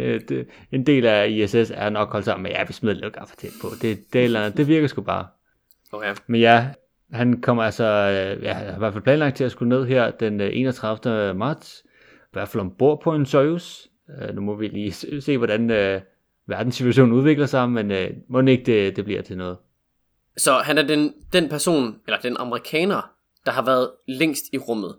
en 0.72 0.86
del 0.86 1.06
af 1.06 1.30
ISS 1.30 1.72
er 1.76 1.90
nok 1.90 2.12
holdt 2.12 2.26
sammen 2.26 2.44
med, 2.44 2.52
ja, 2.52 2.64
vi 2.68 2.74
smider 2.74 2.96
lidt 2.96 3.14
gaffatape 3.14 3.54
på. 3.62 3.68
Det, 3.82 4.14
det, 4.14 4.24
eller 4.24 4.42
andet. 4.42 4.58
det 4.58 4.68
virker 4.68 4.88
sgu 4.88 5.02
bare. 5.02 5.28
Okay. 5.92 6.16
Men 6.28 6.42
ja, 6.42 6.68
han 7.12 7.42
kommer 7.42 7.64
altså, 7.64 7.86
ja, 8.42 8.54
har 8.54 8.76
i 8.76 8.78
hvert 8.78 8.94
fald 8.94 9.04
planlagt 9.04 9.38
til 9.38 9.44
at 9.44 9.52
skulle 9.52 9.70
ned 9.70 9.86
her 9.86 10.12
den 10.12 10.42
31. 10.42 11.34
marts. 11.34 11.84
I 12.22 12.34
hvert 12.34 12.48
fald 12.48 12.62
ombord 12.62 13.02
på 13.02 13.16
en 13.16 13.26
Soyuz. 13.26 13.88
Nu 14.34 14.42
må 14.42 14.56
vi 14.56 14.68
lige 14.68 15.22
se, 15.22 15.38
hvordan 15.38 15.70
verdenssituationen 16.48 17.14
udvikler 17.14 17.46
sig, 17.46 17.70
men 17.70 17.92
må 18.30 18.42
ikke 18.42 18.64
det, 18.64 18.96
det 18.96 19.06
bliver 19.06 19.22
til 19.22 19.38
noget. 19.38 19.58
Så 20.38 20.54
han 20.54 20.78
er 20.78 20.88
den, 20.88 21.14
den 21.34 21.50
person, 21.50 22.00
eller 22.08 22.20
den 22.20 22.38
amerikaner, 22.38 23.12
der 23.46 23.52
har 23.52 23.66
været 23.66 23.92
længst 24.08 24.44
i 24.54 24.58
rummet. 24.58 24.96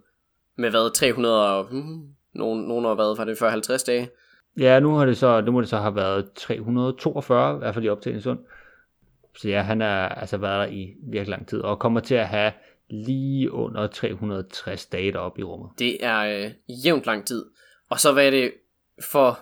Med 0.61 0.71
hvad, 0.71 0.95
300 0.95 1.57
og... 1.57 1.65
Hmm, 1.71 2.03
nogen, 2.33 2.69
nogen 2.69 2.85
har 2.85 2.95
været, 2.95 3.19
var 3.19 3.25
det 3.25 3.39
før 3.39 3.51
50 3.51 3.83
dage? 3.83 4.09
Ja, 4.59 4.81
nu, 4.81 4.95
har 4.95 5.07
det 5.07 5.17
så, 5.17 5.41
nu 5.41 5.53
må 5.53 5.61
det 5.61 5.69
så 5.69 5.77
have 5.77 5.97
været 5.97 6.33
342, 6.33 7.55
i 7.55 7.59
hvert 7.59 7.75
fald 7.75 7.85
i 7.85 7.89
optagelsesund. 7.89 8.39
Så 9.37 9.49
ja, 9.49 9.63
han 9.63 9.81
har 9.81 10.09
altså 10.09 10.37
været 10.37 10.69
der 10.69 10.75
i 10.75 10.95
virkelig 11.03 11.31
lang 11.31 11.49
tid, 11.49 11.61
og 11.61 11.79
kommer 11.79 12.01
til 12.01 12.15
at 12.15 12.29
have 12.29 12.53
lige 12.91 13.53
under 13.53 13.87
360 13.87 14.87
dage 14.87 15.13
deroppe 15.13 15.41
i 15.41 15.45
rummet. 15.45 15.71
Det 15.79 16.05
er 16.05 16.19
øh, 16.19 16.51
jævnt 16.85 17.07
lang 17.07 17.27
tid. 17.27 17.45
Og 17.91 18.01
så 18.01 18.13
hvad 18.13 18.27
er 18.27 18.31
det 18.31 18.53
for 19.11 19.39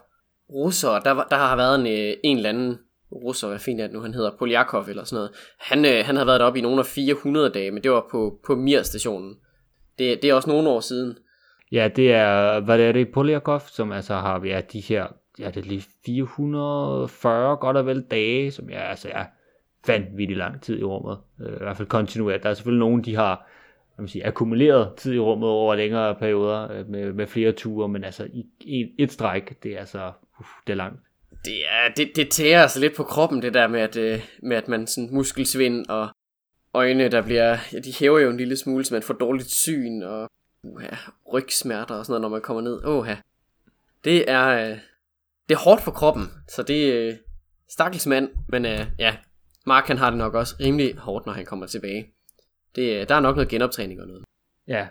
russere, 0.50 1.00
der, 1.04 1.14
der 1.30 1.36
har 1.36 1.56
været 1.56 1.80
en, 1.80 1.86
øh, 1.86 2.16
en 2.24 2.36
eller 2.36 2.48
anden 2.48 2.78
russer, 3.12 3.48
hvad 3.48 3.58
fint 3.58 3.80
er 3.80 3.84
det 3.84 3.92
nu, 3.94 4.00
han 4.00 4.14
hedder, 4.14 4.30
Poljakov 4.38 4.84
eller 4.88 5.04
sådan 5.04 5.16
noget. 5.16 5.30
Han, 5.58 5.84
øh, 5.84 6.06
han 6.06 6.16
havde 6.16 6.26
været 6.26 6.40
deroppe 6.40 6.58
i 6.58 6.62
nogle 6.62 6.78
af 6.78 6.86
400 6.86 7.50
dage, 7.50 7.70
men 7.70 7.82
det 7.82 7.90
var 7.90 8.06
på, 8.10 8.40
på 8.46 8.54
Mir-stationen. 8.54 9.36
Det, 9.98 10.22
det 10.22 10.30
er 10.30 10.34
også 10.34 10.50
nogle 10.50 10.68
år 10.68 10.80
siden. 10.80 11.18
Ja, 11.72 11.88
det 11.96 12.12
er, 12.12 12.60
hvad 12.60 12.80
er 12.80 12.92
det, 12.92 13.12
Poljakov, 13.12 13.60
som 13.66 13.92
altså 13.92 14.14
har, 14.14 14.44
ja, 14.44 14.60
de 14.72 14.80
her, 14.80 15.06
ja, 15.38 15.46
det 15.50 15.56
er 15.56 15.68
lige 15.68 15.84
440 16.06 17.56
godt 17.56 17.76
og 17.76 17.86
vel 17.86 18.00
dage, 18.00 18.50
som 18.50 18.70
ja, 18.70 18.90
altså 18.90 19.08
er 19.12 19.24
vanvittigt 19.86 20.38
lang 20.38 20.62
tid 20.62 20.78
i 20.78 20.82
rummet. 20.82 21.18
Øh, 21.40 21.52
I 21.52 21.58
hvert 21.58 21.76
fald 21.76 21.88
kontinuert. 21.88 22.42
Der 22.42 22.50
er 22.50 22.54
selvfølgelig 22.54 22.80
nogen, 22.80 23.04
de 23.04 23.16
har, 23.16 23.46
hvad 23.94 24.02
man 24.02 24.08
siger, 24.08 24.26
akkumuleret 24.26 24.94
tid 24.96 25.14
i 25.14 25.18
rummet 25.18 25.48
over 25.48 25.74
længere 25.74 26.14
perioder 26.14 26.72
øh, 26.72 26.88
med, 26.88 27.12
med 27.12 27.26
flere 27.26 27.52
ture, 27.52 27.88
men 27.88 28.04
altså 28.04 28.28
i 28.60 28.80
et, 28.80 28.90
et 28.98 29.12
stræk, 29.12 29.62
det 29.62 29.72
er 29.74 29.78
altså, 29.78 30.12
uh, 30.40 30.46
det 30.66 30.72
er 30.72 30.76
langt. 30.76 31.00
Det, 31.44 31.54
er, 31.70 31.92
det, 31.96 32.10
det 32.16 32.28
tærer 32.28 32.62
altså 32.62 32.80
lidt 32.80 32.96
på 32.96 33.02
kroppen, 33.02 33.42
det 33.42 33.54
der 33.54 33.66
med, 33.66 33.80
at, 33.80 33.96
øh, 33.96 34.20
med 34.42 34.56
at 34.56 34.68
man 34.68 34.86
sådan 34.86 35.08
muskelsvind 35.12 35.86
og 35.88 36.08
øjne, 36.74 37.08
der 37.08 37.22
bliver, 37.22 37.56
ja, 37.72 37.78
de 37.78 37.92
hæver 38.00 38.18
jo 38.18 38.30
en 38.30 38.36
lille 38.36 38.56
smule, 38.56 38.84
så 38.84 38.94
man 38.94 39.02
får 39.02 39.14
dårligt 39.14 39.50
syn 39.50 40.02
og 40.02 40.30
uh, 40.62 40.82
rygsmerter 41.32 41.94
og 41.94 42.06
sådan 42.06 42.12
noget, 42.12 42.22
når 42.22 42.28
man 42.28 42.40
kommer 42.40 42.62
ned. 42.62 42.84
Åh, 42.84 43.08
det 44.04 44.30
er, 44.30 44.48
øh, 44.48 44.78
det 45.48 45.54
er 45.54 45.58
hårdt 45.58 45.82
for 45.82 45.90
kroppen, 45.90 46.24
så 46.48 46.62
det 46.62 46.94
er 46.94 47.08
øh, 47.08 47.14
stakkels 47.68 48.06
mand, 48.06 48.30
men 48.48 48.66
øh, 48.66 48.86
ja, 48.98 49.16
Mark 49.66 49.86
han 49.86 49.98
har 49.98 50.10
det 50.10 50.18
nok 50.18 50.34
også 50.34 50.54
rimelig 50.60 50.96
hårdt, 50.96 51.26
når 51.26 51.32
han 51.32 51.44
kommer 51.44 51.66
tilbage. 51.66 52.06
Det, 52.76 53.00
øh, 53.00 53.08
der 53.08 53.14
er 53.14 53.20
nok 53.20 53.36
noget 53.36 53.48
genoptræning 53.48 54.00
og 54.00 54.06
noget. 54.06 54.24
Ja, 54.68 54.86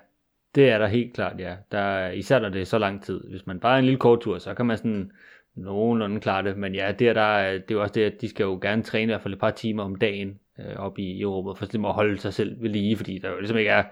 det 0.56 0.70
er 0.70 0.78
der 0.78 0.88
helt 0.88 1.14
klart, 1.14 1.40
ja. 1.40 1.56
Der, 1.72 2.10
især 2.10 2.40
når 2.40 2.50
det 2.50 2.62
er 2.62 2.66
så 2.66 2.78
lang 2.78 3.04
tid. 3.04 3.22
Hvis 3.30 3.48
man 3.48 3.60
bare 3.60 3.74
er 3.74 3.80
en 3.80 3.86
lille 3.86 4.00
kort 4.00 4.22
tur, 4.22 4.38
så 4.38 4.54
kan 4.54 4.66
man 4.66 4.78
sådan 4.78 5.12
nogenlunde 5.56 6.22
klare 6.22 6.44
det. 6.44 6.58
Men 6.58 6.76
ja, 6.76 6.92
det 7.00 7.10
er, 7.10 7.14
der, 7.14 7.38
øh, 7.38 7.54
det 7.54 7.72
er 7.72 7.76
jo 7.76 7.82
også 7.82 7.94
det, 7.94 8.04
at 8.04 8.22
de 8.22 8.30
skal 8.30 8.44
jo 8.44 8.60
gerne 8.62 8.84
træne 8.84 9.04
i 9.04 9.06
hvert 9.14 9.22
fald 9.22 9.34
et 9.34 9.40
par 9.40 9.52
timer 9.52 9.84
om 9.84 9.96
dagen 9.96 10.40
øh, 10.60 10.76
op 10.76 11.00
i, 11.00 11.18
i 11.18 11.26
rummet, 11.26 11.58
for 11.58 11.66
simpelthen 11.66 11.86
at 11.86 11.94
holde 11.94 12.20
sig 12.20 12.34
selv 12.34 12.62
ved 12.62 12.70
lige, 12.70 12.98
fordi 12.98 13.18
der 13.18 13.30
jo 13.30 13.38
ligesom 13.40 13.58
ikke 13.58 13.70
er 13.70 13.84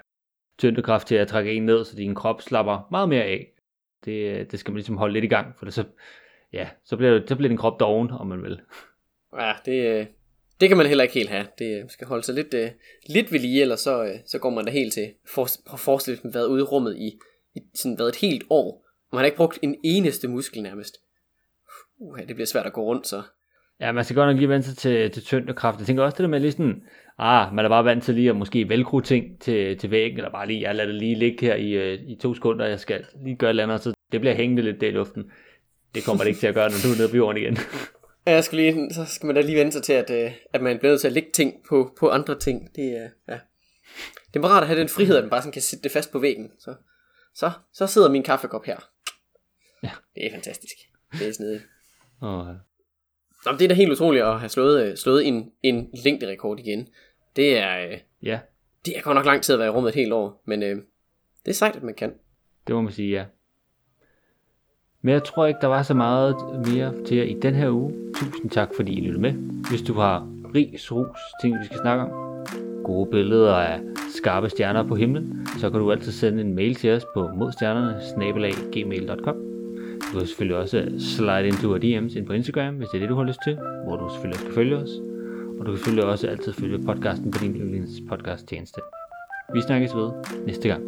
tyngdekraft 0.60 1.08
til 1.08 1.16
at 1.16 1.28
trække 1.28 1.54
en 1.54 1.66
ned, 1.66 1.86
så 1.86 1.96
din 1.96 2.16
krop 2.16 2.42
slapper 2.42 2.88
meget 2.92 3.10
mere 3.10 3.24
af. 3.24 3.48
Det, 4.06 4.12
øh, 4.12 4.46
det 4.52 4.60
skal 4.60 4.72
man 4.72 4.78
ligesom 4.78 4.98
holde 4.98 5.14
lidt 5.14 5.26
i 5.26 5.28
gang, 5.28 5.56
for 5.58 5.66
det 5.66 5.74
så, 5.74 5.84
ja, 6.54 6.70
så 6.84 6.98
bliver, 6.98 7.14
det- 7.14 7.30
så 7.30 7.36
bliver 7.36 7.50
din 7.50 7.58
krop 7.58 7.80
doven, 7.80 8.12
om 8.12 8.28
man 8.28 8.44
vil. 8.44 8.62
Ja, 9.40 9.54
det, 9.66 10.00
øh, 10.00 10.06
det 10.62 10.68
kan 10.70 10.78
man 10.78 10.86
heller 10.88 11.04
ikke 11.04 11.14
helt 11.14 11.30
have. 11.30 11.48
Det 11.60 11.82
øh, 11.84 11.90
skal 11.90 12.08
holde 12.08 12.24
sig 12.24 12.36
lidt, 12.36 12.54
øh, 12.54 12.70
lidt 13.10 13.32
ved 13.32 13.40
lige, 13.40 13.62
eller 13.62 13.76
så, 13.76 14.04
øh, 14.04 14.16
så 14.26 14.40
går 14.40 14.50
man 14.50 14.66
da 14.66 14.72
helt 14.72 14.94
til. 14.94 15.14
For, 15.28 15.48
prøv 15.66 15.74
at 15.74 15.80
forestille 15.80 16.20
sig, 16.22 16.34
været 16.34 16.48
ude 16.48 16.60
i 16.60 16.64
rummet 16.64 16.98
i, 16.98 17.20
i 17.56 17.60
sådan 17.74 18.00
været 18.00 18.10
et 18.10 18.16
helt 18.16 18.44
år, 18.50 18.86
og 19.12 19.16
man 19.16 19.20
har 19.20 19.26
ikke 19.26 19.38
brugt 19.38 19.60
en 19.62 19.76
eneste 19.84 20.28
muskel 20.28 20.64
nærmest. 20.64 20.98
Uh, 21.98 22.20
det 22.20 22.36
bliver 22.36 22.46
svært 22.48 22.66
at 22.66 22.74
gå 22.74 22.84
rundt, 22.84 23.08
så. 23.08 23.22
Ja, 23.80 23.92
man 23.92 24.04
skal 24.04 24.16
godt 24.16 24.28
nok 24.28 24.38
lige 24.38 24.50
vente 24.50 24.68
sig 24.68 24.78
til, 24.78 25.12
til 25.12 25.24
tyngdekraft. 25.24 25.80
Jeg 25.80 25.88
tænker 25.88 26.04
også 26.04 26.16
det 26.16 26.24
der 26.24 26.28
med 26.30 26.40
lige 26.40 26.52
sådan, 26.52 26.84
ah, 27.18 27.54
man 27.54 27.66
er 27.66 27.70
bare 27.70 27.86
vant 27.86 28.04
til 28.04 28.16
lige 28.16 28.30
at 28.30 28.36
måske 28.36 28.70
velcro 28.70 29.00
ting 29.00 29.42
til, 29.42 29.78
til 29.78 29.92
væggen, 29.92 30.18
eller 30.18 30.32
bare 30.32 30.48
lige, 30.48 30.62
jeg 30.62 30.76
lader 30.76 30.92
det 30.92 31.00
lige 31.00 31.16
ligge 31.16 31.46
her 31.46 31.56
i, 31.56 31.72
øh, 31.72 32.00
i 32.08 32.16
to 32.16 32.34
sekunder, 32.34 32.66
jeg 32.66 32.80
skal 32.80 33.06
lige 33.24 33.36
gøre 33.36 33.50
et 33.50 33.52
eller 33.52 33.64
andet, 33.64 33.82
så 33.82 33.94
det 34.12 34.20
bliver 34.22 34.36
hængende 34.36 34.62
lidt 34.64 34.82
der 34.82 34.88
i 34.88 34.92
luften. 34.92 35.32
Det 35.96 36.04
kommer 36.04 36.24
det 36.24 36.30
ikke 36.30 36.40
til 36.40 36.48
at 36.48 36.54
gøre, 36.54 36.70
når 36.70 36.78
du 36.84 36.88
er 36.94 36.98
nede 36.98 37.10
på 37.10 37.18
jorden 37.18 37.42
igen. 37.42 37.58
Ja, 38.28 38.32
Jeg 38.32 38.44
skal 38.44 38.58
lige, 38.58 38.94
så 38.94 39.06
skal 39.06 39.28
man 39.28 39.36
da 39.36 39.42
lige 39.42 39.58
vente 39.60 39.72
sig 39.72 39.84
til, 39.84 39.94
at, 39.94 40.10
øh, 40.10 40.32
at 40.54 40.62
man 40.62 40.80
bliver 40.80 40.92
nødt 40.92 41.02
til 41.02 41.08
at 41.08 41.14
lægge 41.14 41.30
ting 41.34 41.54
på, 41.70 41.96
på 42.00 42.10
andre 42.10 42.40
ting. 42.40 42.76
Det 42.76 42.98
er, 42.98 43.10
ja. 43.28 43.40
Det 44.28 44.36
er 44.36 44.42
bare 44.42 44.52
rart 44.52 44.64
at 44.64 44.68
have 44.68 44.80
den 44.80 44.90
frihed, 44.90 45.18
at 45.18 45.24
man 45.24 45.30
bare 45.30 45.42
sådan 45.42 45.52
kan 45.52 45.62
sætte 45.62 45.84
det 45.84 45.92
fast 45.92 46.12
på 46.12 46.20
væggen. 46.20 46.52
Så, 46.60 46.76
så, 47.34 47.52
så 47.74 47.88
sidder 47.88 48.10
min 48.10 48.24
kaffekop 48.24 48.66
her. 48.66 48.78
Ja. 49.84 49.92
Det 50.16 50.26
er 50.26 50.32
fantastisk. 50.32 50.76
Det 51.12 51.28
er 51.28 51.34
snedigt. 51.34 51.64
Og, 52.22 52.48
øh, 52.50 52.56
Nå, 53.46 53.52
det 53.52 53.62
er 53.62 53.68
da 53.68 53.74
helt 53.74 53.92
utroligt 53.92 54.24
at 54.24 54.40
have 54.40 54.50
slået, 54.50 54.86
øh, 54.86 54.98
slået 54.98 55.28
en, 55.28 55.52
en 55.64 55.90
længderekord 56.04 56.60
igen. 56.60 56.88
Det 57.36 57.58
er, 57.58 57.86
øh, 57.86 57.98
ja, 58.24 58.40
det 58.86 58.98
er 58.98 59.02
godt 59.02 59.16
nok 59.16 59.26
lang 59.26 59.42
tid 59.42 59.54
at 59.54 59.60
være 59.60 59.68
i 59.68 59.72
rummet 59.72 59.90
et 59.90 59.96
helt 59.96 60.14
år, 60.14 60.42
men 60.46 60.64
øh, 60.64 60.76
det 61.46 61.52
er 61.52 61.54
sejt, 61.54 61.76
at 61.76 61.84
man 61.84 61.94
kan. 61.94 62.14
det 62.68 62.76
må 62.76 62.82
man 62.82 62.94
sige, 62.94 63.12
ja. 63.12 63.26
Men 65.02 65.14
jeg 65.14 65.24
tror 65.24 65.46
ikke, 65.46 65.60
der 65.62 65.68
var 65.68 65.84
så 65.84 65.94
meget 65.94 66.36
mere 66.68 67.04
til 67.06 67.18
jer 67.18 67.24
i 67.24 67.34
den 67.42 67.56
her 67.56 67.70
uge. 67.70 67.94
Tusind 68.16 68.50
tak, 68.52 68.70
fordi 68.76 68.94
I 68.94 69.02
lyttede 69.02 69.22
med. 69.22 69.34
Hvis 69.70 69.82
du 69.82 69.94
har 69.94 70.30
ris, 70.56 70.92
ros, 70.92 71.20
ting 71.42 71.60
vi 71.60 71.66
skal 71.66 71.78
snakke 71.78 72.04
om, 72.04 72.10
gode 72.84 73.10
billeder 73.12 73.56
af 73.56 73.80
skarpe 74.16 74.50
stjerner 74.50 74.88
på 74.88 74.96
himlen, 74.96 75.48
så 75.60 75.70
kan 75.70 75.80
du 75.80 75.92
altid 75.92 76.12
sende 76.12 76.42
en 76.42 76.56
mail 76.56 76.76
til 76.76 76.92
os 76.92 77.06
på 77.14 77.28
modstjernerne 77.28 78.02
du 80.16 80.20
kan 80.20 80.28
selvfølgelig 80.28 80.58
også 80.58 80.78
slide 81.00 81.48
into 81.48 81.68
our 81.70 81.78
DM's 81.78 82.18
ind 82.18 82.26
på 82.26 82.34
Instagram, 82.34 82.76
hvis 82.76 82.88
det 82.88 82.98
er 82.98 83.00
det, 83.00 83.10
du 83.10 83.16
har 83.16 83.24
lyst 83.24 83.40
til, 83.48 83.56
hvor 83.86 83.96
du 83.98 84.10
selvfølgelig 84.10 84.36
også 84.36 84.46
kan 84.46 84.56
følge 84.56 84.76
os. 84.78 84.90
Og 85.60 85.66
du 85.66 85.72
kan 85.72 85.78
selvfølgelig 85.78 86.06
også 86.06 86.28
altid 86.28 86.54
følge 86.54 86.80
podcasten 86.86 87.32
på 87.32 87.38
din 87.42 87.56
yndlings 87.56 87.92
podcast 88.10 88.48
tjeneste. 88.48 88.82
Vi 89.54 89.62
snakkes 89.62 89.96
ved 89.96 90.10
næste 90.46 90.68
gang. 90.68 90.84